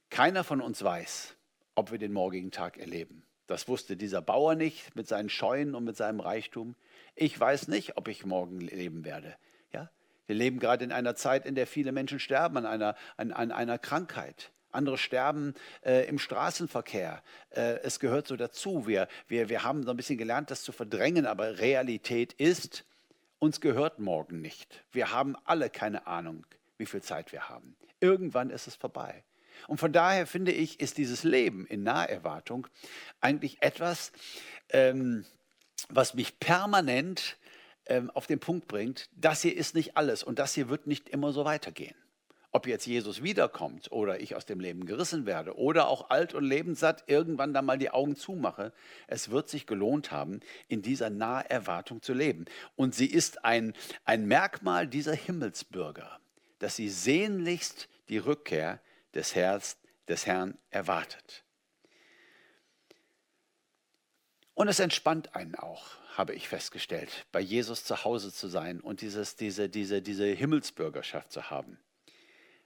Keiner 0.09 0.43
von 0.43 0.61
uns 0.61 0.83
weiß, 0.83 1.35
ob 1.79 1.91
wir 1.91 1.97
den 1.97 2.11
morgigen 2.11 2.51
Tag 2.51 2.77
erleben. 2.77 3.23
Das 3.47 3.69
wusste 3.69 3.95
dieser 3.95 4.21
Bauer 4.21 4.55
nicht 4.55 4.97
mit 4.97 5.07
seinen 5.07 5.29
Scheunen 5.29 5.75
und 5.75 5.85
mit 5.85 5.95
seinem 5.95 6.19
Reichtum. 6.19 6.75
Ich 7.15 7.39
weiß 7.39 7.69
nicht, 7.69 7.95
ob 7.95 8.09
ich 8.09 8.25
morgen 8.25 8.59
leben 8.59 9.05
werde. 9.05 9.33
Ja? 9.71 9.89
Wir 10.27 10.35
leben 10.35 10.59
gerade 10.59 10.83
in 10.83 10.91
einer 10.91 11.15
Zeit, 11.15 11.45
in 11.45 11.55
der 11.55 11.67
viele 11.67 11.93
Menschen 11.93 12.19
sterben 12.19 12.57
an 12.57 12.65
einer, 12.65 12.95
an, 13.15 13.31
an 13.31 13.53
einer 13.53 13.79
Krankheit. 13.79 14.51
Andere 14.71 14.97
sterben 14.97 15.55
äh, 15.81 16.05
im 16.09 16.19
Straßenverkehr. 16.19 17.23
Äh, 17.51 17.79
es 17.81 18.01
gehört 18.01 18.27
so 18.27 18.35
dazu. 18.35 18.85
Wir, 18.85 19.07
wir, 19.29 19.47
wir 19.47 19.63
haben 19.63 19.83
so 19.83 19.91
ein 19.91 19.97
bisschen 19.97 20.17
gelernt, 20.17 20.51
das 20.51 20.63
zu 20.63 20.73
verdrängen, 20.73 21.25
aber 21.25 21.59
Realität 21.59 22.33
ist, 22.33 22.83
uns 23.39 23.61
gehört 23.61 23.99
morgen 23.99 24.41
nicht. 24.41 24.83
Wir 24.91 25.13
haben 25.13 25.37
alle 25.45 25.69
keine 25.69 26.07
Ahnung, 26.07 26.45
wie 26.77 26.85
viel 26.85 27.01
Zeit 27.01 27.31
wir 27.31 27.47
haben. 27.47 27.77
Irgendwann 28.01 28.49
ist 28.49 28.67
es 28.67 28.75
vorbei. 28.75 29.23
Und 29.67 29.79
von 29.79 29.91
daher 29.91 30.27
finde 30.27 30.51
ich, 30.51 30.79
ist 30.79 30.97
dieses 30.97 31.23
Leben 31.23 31.65
in 31.65 31.83
Naherwartung 31.83 32.67
eigentlich 33.21 33.61
etwas, 33.61 34.11
ähm, 34.69 35.25
was 35.89 36.13
mich 36.13 36.39
permanent 36.39 37.37
ähm, 37.85 38.09
auf 38.11 38.27
den 38.27 38.39
Punkt 38.39 38.67
bringt, 38.67 39.09
das 39.15 39.41
hier 39.41 39.55
ist 39.55 39.75
nicht 39.75 39.97
alles 39.97 40.23
und 40.23 40.39
das 40.39 40.53
hier 40.53 40.69
wird 40.69 40.87
nicht 40.87 41.09
immer 41.09 41.33
so 41.33 41.45
weitergehen. 41.45 41.95
Ob 42.51 42.65
jetzt 42.65 42.87
Jesus 42.87 43.21
wiederkommt 43.21 43.91
oder 43.91 44.21
ich 44.21 44.35
aus 44.35 44.45
dem 44.45 44.59
Leben 44.59 44.87
gerissen 44.87 45.27
werde 45.27 45.55
oder 45.55 45.87
auch 45.87 46.09
alt 46.09 46.33
und 46.33 46.43
lebenssatt 46.43 47.03
irgendwann 47.05 47.53
dann 47.53 47.65
mal 47.65 47.77
die 47.77 47.91
Augen 47.91 48.15
zumache, 48.15 48.73
es 49.05 49.29
wird 49.29 49.49
sich 49.49 49.67
gelohnt 49.67 50.11
haben, 50.11 50.39
in 50.67 50.81
dieser 50.81 51.11
Naherwartung 51.11 52.01
zu 52.01 52.13
leben. 52.13 52.45
Und 52.75 52.95
sie 52.95 53.05
ist 53.05 53.45
ein, 53.45 53.73
ein 54.03 54.27
Merkmal 54.27 54.87
dieser 54.87 55.13
Himmelsbürger, 55.13 56.19
dass 56.57 56.75
sie 56.75 56.89
sehnlichst 56.89 57.87
die 58.09 58.17
Rückkehr 58.17 58.79
des, 59.13 59.35
Herz, 59.35 59.77
des 60.07 60.25
Herrn 60.25 60.57
erwartet. 60.69 61.43
Und 64.53 64.67
es 64.67 64.79
entspannt 64.79 65.35
einen 65.35 65.55
auch, 65.55 65.95
habe 66.17 66.33
ich 66.33 66.49
festgestellt, 66.49 67.25
bei 67.31 67.39
Jesus 67.39 67.85
zu 67.85 68.03
Hause 68.03 68.33
zu 68.33 68.49
sein 68.49 68.81
und 68.81 68.99
dieses, 68.99 69.37
diese, 69.37 69.69
diese, 69.69 70.01
diese 70.01 70.25
Himmelsbürgerschaft 70.25 71.31
zu 71.31 71.49
haben. 71.49 71.79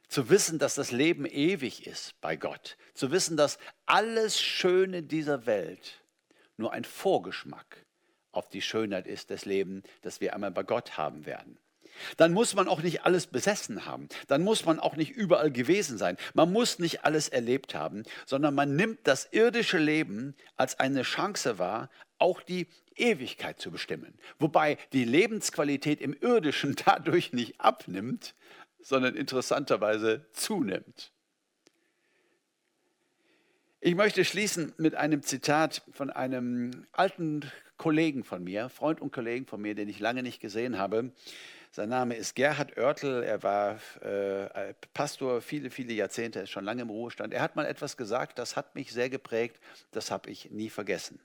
zu 0.08 0.30
wissen, 0.30 0.60
dass 0.60 0.76
das 0.76 0.92
Leben 0.92 1.26
ewig 1.26 1.88
ist 1.88 2.20
bei 2.22 2.36
Gott, 2.36 2.78
zu 2.94 3.12
wissen, 3.12 3.38
dass 3.38 3.58
alles 3.86 4.40
Schöne 4.40 5.04
dieser 5.04 5.46
Welt 5.46 6.04
nur 6.58 6.72
ein 6.72 6.84
Vorgeschmack 6.84 7.86
auf 8.32 8.50
die 8.50 8.62
Schönheit 8.62 9.08
ist 9.08 9.30
des 9.30 9.46
Lebens, 9.46 9.86
das 10.02 10.20
wir 10.20 10.34
einmal 10.34 10.52
bei 10.52 10.64
Gott 10.64 10.98
haben 10.98 11.26
werden. 11.26 11.58
Dann 12.18 12.34
muss 12.34 12.56
man 12.56 12.68
auch 12.68 12.82
nicht 12.82 13.06
alles 13.06 13.28
besessen 13.28 13.86
haben. 13.86 14.10
Dann 14.28 14.44
muss 14.44 14.66
man 14.66 14.80
auch 14.80 14.96
nicht 14.96 15.12
überall 15.12 15.52
gewesen 15.52 15.98
sein. 15.98 16.18
Man 16.34 16.52
muss 16.52 16.80
nicht 16.80 17.06
alles 17.06 17.30
erlebt 17.30 17.76
haben, 17.76 18.04
sondern 18.26 18.56
man 18.56 18.76
nimmt 18.76 19.00
das 19.04 19.28
irdische 19.32 19.78
Leben 19.78 20.36
als 20.56 20.80
eine 20.80 21.04
Chance 21.04 21.60
wahr, 21.60 21.90
auch 22.18 22.42
die 22.42 22.68
Ewigkeit 22.96 23.60
zu 23.60 23.72
bestimmen. 23.72 24.18
Wobei 24.40 24.78
die 24.94 25.06
Lebensqualität 25.06 26.02
im 26.02 26.14
irdischen 26.14 26.76
dadurch 26.86 27.34
nicht 27.34 27.60
abnimmt, 27.60 28.36
sondern 28.80 29.16
interessanterweise 29.16 30.26
zunimmt. 30.34 31.12
Ich 33.86 33.96
möchte 33.96 34.24
schließen 34.24 34.74
mit 34.78 34.96
einem 34.96 35.24
Zitat 35.24 35.82
von 35.92 36.10
einem 36.10 36.86
alten 36.94 37.42
Kollegen 37.76 38.24
von 38.24 38.42
mir, 38.42 38.70
Freund 38.70 39.02
und 39.02 39.12
Kollegen 39.12 39.46
von 39.46 39.62
mir, 39.62 39.76
den 39.76 39.90
ich 39.90 40.00
lange 40.00 40.24
nicht 40.24 40.40
gesehen 40.40 40.78
habe. 40.78 41.12
Sein 41.76 41.90
Name 41.90 42.14
ist 42.16 42.36
Gerhard 42.36 42.78
Oertel. 42.78 43.24
Er 43.24 43.42
war 43.42 43.80
äh, 44.04 44.76
Pastor 44.94 45.42
viele, 45.42 45.72
viele 45.72 45.92
Jahrzehnte, 45.94 46.42
ist 46.42 46.52
schon 46.52 46.66
lange 46.66 46.84
im 46.84 46.92
Ruhestand. 46.92 47.34
Er 47.34 47.42
hat 47.42 47.56
mal 47.56 47.66
etwas 47.66 47.98
gesagt, 47.98 48.38
das 48.38 48.56
hat 48.56 48.76
mich 48.76 48.94
sehr 48.94 49.10
geprägt, 49.10 49.60
das 49.90 50.12
habe 50.12 50.30
ich 50.30 50.52
nie 50.52 50.70
vergessen. 50.70 51.20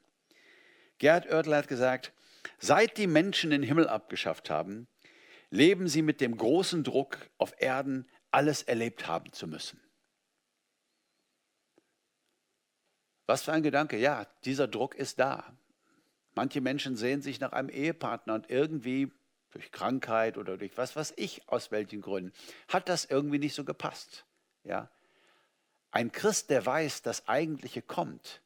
Gerhard 0.96 1.26
Oertel 1.26 1.54
hat 1.54 1.68
gesagt, 1.68 2.14
seit 2.58 2.96
die 2.96 3.06
Menschen 3.06 3.50
den 3.50 3.62
Himmel 3.62 3.88
abgeschafft 3.88 4.48
haben, 4.48 4.88
leben 5.50 5.86
sie 5.86 6.00
mit 6.00 6.22
dem 6.22 6.34
großen 6.34 6.82
Druck, 6.82 7.18
auf 7.36 7.52
Erden 7.58 8.08
alles 8.30 8.62
erlebt 8.62 9.06
haben 9.06 9.30
zu 9.34 9.48
müssen. 9.48 9.78
Was 13.26 13.42
für 13.42 13.52
ein 13.52 13.62
Gedanke. 13.62 13.98
Ja, 13.98 14.26
dieser 14.46 14.66
Druck 14.66 14.94
ist 14.94 15.20
da. 15.20 15.58
Manche 16.34 16.62
Menschen 16.62 16.96
sehen 16.96 17.20
sich 17.20 17.38
nach 17.38 17.52
einem 17.52 17.68
Ehepartner 17.68 18.32
und 18.32 18.48
irgendwie 18.48 19.12
durch 19.50 19.70
Krankheit 19.72 20.38
oder 20.38 20.56
durch 20.56 20.76
was 20.76 20.96
weiß 20.96 21.14
ich, 21.16 21.48
aus 21.48 21.70
welchen 21.70 22.00
Gründen, 22.00 22.32
hat 22.68 22.88
das 22.88 23.04
irgendwie 23.04 23.38
nicht 23.38 23.54
so 23.54 23.64
gepasst. 23.64 24.24
Ja? 24.64 24.90
Ein 25.90 26.12
Christ, 26.12 26.50
der 26.50 26.64
weiß, 26.64 27.02
das 27.02 27.28
Eigentliche 27.28 27.82
kommt 27.82 28.42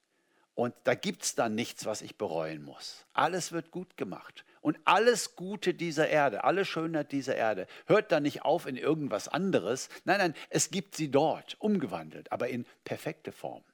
und 0.54 0.74
da 0.84 0.94
gibt 0.94 1.22
es 1.22 1.34
dann 1.34 1.54
nichts, 1.54 1.86
was 1.86 2.02
ich 2.02 2.16
bereuen 2.16 2.62
muss. 2.62 3.06
Alles 3.14 3.52
wird 3.52 3.70
gut 3.70 3.96
gemacht. 3.96 4.44
Und 4.60 4.78
alles 4.84 5.34
Gute 5.34 5.74
dieser 5.74 6.08
Erde, 6.08 6.44
alle 6.44 6.64
Schönheit 6.64 7.10
dieser 7.10 7.34
Erde, 7.34 7.66
hört 7.86 8.12
dann 8.12 8.22
nicht 8.22 8.42
auf 8.42 8.66
in 8.66 8.76
irgendwas 8.76 9.26
anderes. 9.28 9.88
Nein, 10.04 10.18
nein, 10.18 10.34
es 10.50 10.70
gibt 10.70 10.94
sie 10.94 11.10
dort, 11.10 11.56
umgewandelt, 11.58 12.30
aber 12.30 12.48
in 12.48 12.66
perfekte 12.84 13.32
Form. 13.32 13.64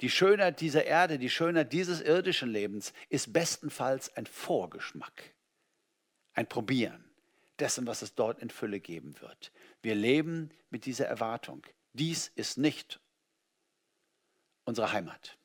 Die 0.00 0.10
Schönheit 0.10 0.60
dieser 0.60 0.86
Erde, 0.86 1.18
die 1.18 1.30
Schönheit 1.30 1.72
dieses 1.72 2.00
irdischen 2.00 2.50
Lebens 2.50 2.94
ist 3.10 3.32
bestenfalls 3.32 4.16
ein 4.16 4.26
Vorgeschmack 4.26 5.34
ein 6.34 6.46
Probieren 6.48 7.04
dessen, 7.58 7.86
was 7.86 8.02
es 8.02 8.14
dort 8.14 8.40
in 8.40 8.50
Fülle 8.50 8.80
geben 8.80 9.20
wird. 9.20 9.52
Wir 9.82 9.94
leben 9.94 10.50
mit 10.70 10.86
dieser 10.86 11.06
Erwartung. 11.06 11.62
Dies 11.92 12.28
ist 12.34 12.58
nicht 12.58 13.00
unsere 14.64 14.92
Heimat. 14.92 15.36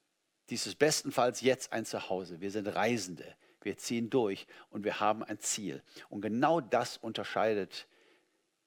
Dies 0.49 0.67
ist 0.67 0.77
bestenfalls 0.77 1.41
jetzt 1.41 1.73
ein 1.73 1.85
Zuhause. 1.85 2.39
Wir 2.39 2.51
sind 2.51 2.67
Reisende. 2.67 3.35
Wir 3.61 3.77
ziehen 3.77 4.09
durch 4.09 4.45
und 4.69 4.83
wir 4.83 4.99
haben 4.99 5.23
ein 5.23 5.39
Ziel. 5.39 5.81
Und 6.09 6.21
genau 6.21 6.61
das 6.61 6.97
unterscheidet 6.97 7.87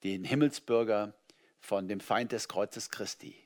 den 0.02 0.24
Himmelsbürger 0.24 1.14
von 1.60 1.88
dem 1.88 2.00
Feind 2.00 2.32
des 2.32 2.48
Kreuzes 2.48 2.90
Christi. 2.90 3.36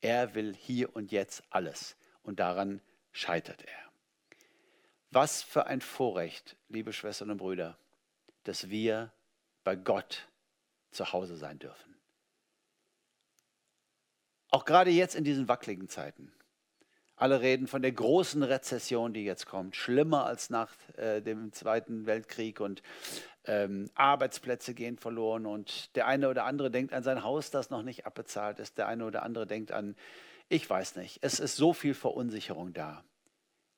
Er 0.00 0.34
will 0.34 0.54
hier 0.54 0.94
und 0.96 1.12
jetzt 1.12 1.42
alles 1.50 1.96
und 2.22 2.40
daran 2.40 2.80
scheitert 3.12 3.62
er. 3.62 3.92
Was 5.10 5.42
für 5.42 5.66
ein 5.66 5.82
Vorrecht, 5.82 6.56
liebe 6.68 6.94
Schwestern 6.94 7.30
und 7.30 7.36
Brüder, 7.36 7.78
dass 8.44 8.70
wir 8.70 9.12
bei 9.64 9.76
Gott 9.76 10.28
zu 10.90 11.12
Hause 11.12 11.36
sein 11.36 11.58
dürfen. 11.58 11.96
Auch 14.50 14.64
gerade 14.64 14.90
jetzt 14.90 15.14
in 15.14 15.24
diesen 15.24 15.48
wackeligen 15.48 15.88
Zeiten. 15.88 16.32
Alle 17.16 17.40
reden 17.40 17.68
von 17.68 17.82
der 17.82 17.92
großen 17.92 18.42
Rezession, 18.42 19.12
die 19.12 19.24
jetzt 19.24 19.46
kommt, 19.46 19.76
schlimmer 19.76 20.26
als 20.26 20.50
nach 20.50 20.72
äh, 20.96 21.20
dem 21.20 21.52
Zweiten 21.52 22.06
Weltkrieg 22.06 22.60
und 22.60 22.82
ähm, 23.44 23.90
Arbeitsplätze 23.94 24.74
gehen 24.74 24.98
verloren 24.98 25.46
und 25.46 25.94
der 25.96 26.06
eine 26.06 26.28
oder 26.28 26.44
andere 26.44 26.70
denkt 26.70 26.92
an 26.92 27.02
sein 27.02 27.22
Haus, 27.22 27.50
das 27.50 27.70
noch 27.70 27.82
nicht 27.82 28.06
abbezahlt 28.06 28.58
ist, 28.58 28.76
der 28.76 28.88
eine 28.88 29.04
oder 29.04 29.22
andere 29.22 29.46
denkt 29.46 29.72
an, 29.72 29.94
ich 30.48 30.68
weiß 30.68 30.96
nicht, 30.96 31.18
es 31.22 31.40
ist 31.40 31.56
so 31.56 31.72
viel 31.72 31.94
Verunsicherung 31.94 32.72
da. 32.72 33.04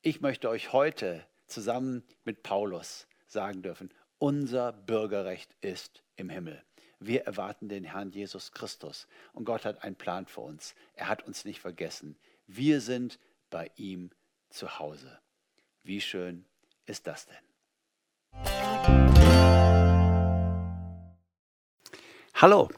Ich 0.01 0.21
möchte 0.21 0.49
euch 0.49 0.73
heute 0.73 1.25
zusammen 1.47 2.03
mit 2.23 2.43
Paulus 2.43 3.07
sagen 3.27 3.61
dürfen, 3.61 3.93
unser 4.25 4.73
Bürgerrecht 4.73 5.55
ist 5.61 6.01
im 6.15 6.31
Himmel. 6.31 6.59
Wir 6.99 7.25
erwarten 7.25 7.69
den 7.69 7.83
Herrn 7.83 8.09
Jesus 8.09 8.51
Christus 8.51 9.07
und 9.33 9.45
Gott 9.45 9.65
hat 9.65 9.83
einen 9.83 9.95
Plan 9.95 10.25
für 10.25 10.41
uns. 10.41 10.73
Er 10.95 11.09
hat 11.09 11.27
uns 11.27 11.45
nicht 11.45 11.59
vergessen. 11.59 12.15
Wir 12.47 12.81
sind 12.81 13.19
bei 13.51 13.69
ihm 13.75 14.09
zu 14.49 14.79
Hause. 14.79 15.19
Wie 15.83 16.01
schön 16.01 16.43
ist 16.87 17.05
das 17.05 17.27
denn? 17.27 17.37
Hallo, 22.33 22.69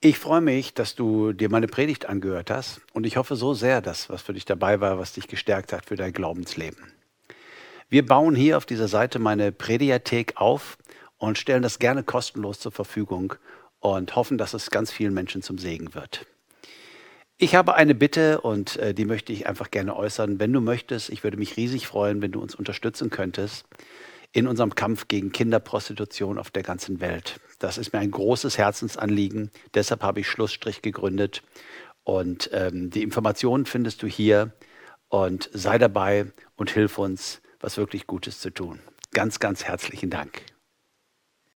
ich 0.00 0.18
freue 0.18 0.40
mich, 0.40 0.72
dass 0.72 0.94
du 0.94 1.34
dir 1.34 1.50
meine 1.50 1.66
Predigt 1.66 2.06
angehört 2.06 2.48
hast 2.50 2.80
und 2.94 3.04
ich 3.04 3.18
hoffe 3.18 3.36
so 3.36 3.52
sehr, 3.52 3.82
dass 3.82 4.08
was 4.08 4.22
für 4.22 4.32
dich 4.32 4.46
dabei 4.46 4.80
war, 4.80 4.98
was 4.98 5.12
dich 5.12 5.28
gestärkt 5.28 5.74
hat 5.74 5.84
für 5.84 5.96
dein 5.96 6.14
Glaubensleben. 6.14 6.90
Wir 7.90 8.06
bauen 8.06 8.36
hier 8.36 8.56
auf 8.56 8.66
dieser 8.66 8.86
Seite 8.86 9.18
meine 9.18 9.50
Prediathek 9.50 10.34
auf 10.36 10.78
und 11.18 11.38
stellen 11.38 11.64
das 11.64 11.80
gerne 11.80 12.04
kostenlos 12.04 12.60
zur 12.60 12.70
Verfügung 12.70 13.34
und 13.80 14.14
hoffen, 14.14 14.38
dass 14.38 14.54
es 14.54 14.70
ganz 14.70 14.92
vielen 14.92 15.12
Menschen 15.12 15.42
zum 15.42 15.58
Segen 15.58 15.92
wird. 15.92 16.24
Ich 17.36 17.56
habe 17.56 17.74
eine 17.74 17.96
Bitte 17.96 18.42
und 18.42 18.76
äh, 18.76 18.94
die 18.94 19.04
möchte 19.04 19.32
ich 19.32 19.48
einfach 19.48 19.72
gerne 19.72 19.96
äußern. 19.96 20.38
Wenn 20.38 20.52
du 20.52 20.60
möchtest, 20.60 21.10
ich 21.10 21.24
würde 21.24 21.36
mich 21.36 21.56
riesig 21.56 21.88
freuen, 21.88 22.22
wenn 22.22 22.30
du 22.30 22.40
uns 22.40 22.54
unterstützen 22.54 23.10
könntest 23.10 23.66
in 24.30 24.46
unserem 24.46 24.76
Kampf 24.76 25.08
gegen 25.08 25.32
Kinderprostitution 25.32 26.38
auf 26.38 26.52
der 26.52 26.62
ganzen 26.62 27.00
Welt. 27.00 27.40
Das 27.58 27.76
ist 27.76 27.92
mir 27.92 27.98
ein 27.98 28.12
großes 28.12 28.56
Herzensanliegen. 28.56 29.50
Deshalb 29.74 30.04
habe 30.04 30.20
ich 30.20 30.28
Schlussstrich 30.28 30.80
gegründet. 30.80 31.42
Und 32.04 32.50
ähm, 32.52 32.90
die 32.90 33.02
Informationen 33.02 33.66
findest 33.66 34.04
du 34.04 34.06
hier. 34.06 34.52
Und 35.08 35.50
sei 35.52 35.76
dabei 35.78 36.26
und 36.54 36.70
hilf 36.70 36.96
uns 36.96 37.42
was 37.60 37.76
wirklich 37.76 38.06
Gutes 38.06 38.40
zu 38.40 38.50
tun. 38.50 38.80
Ganz, 39.12 39.38
ganz 39.38 39.64
herzlichen 39.64 40.10
Dank. 40.10 40.42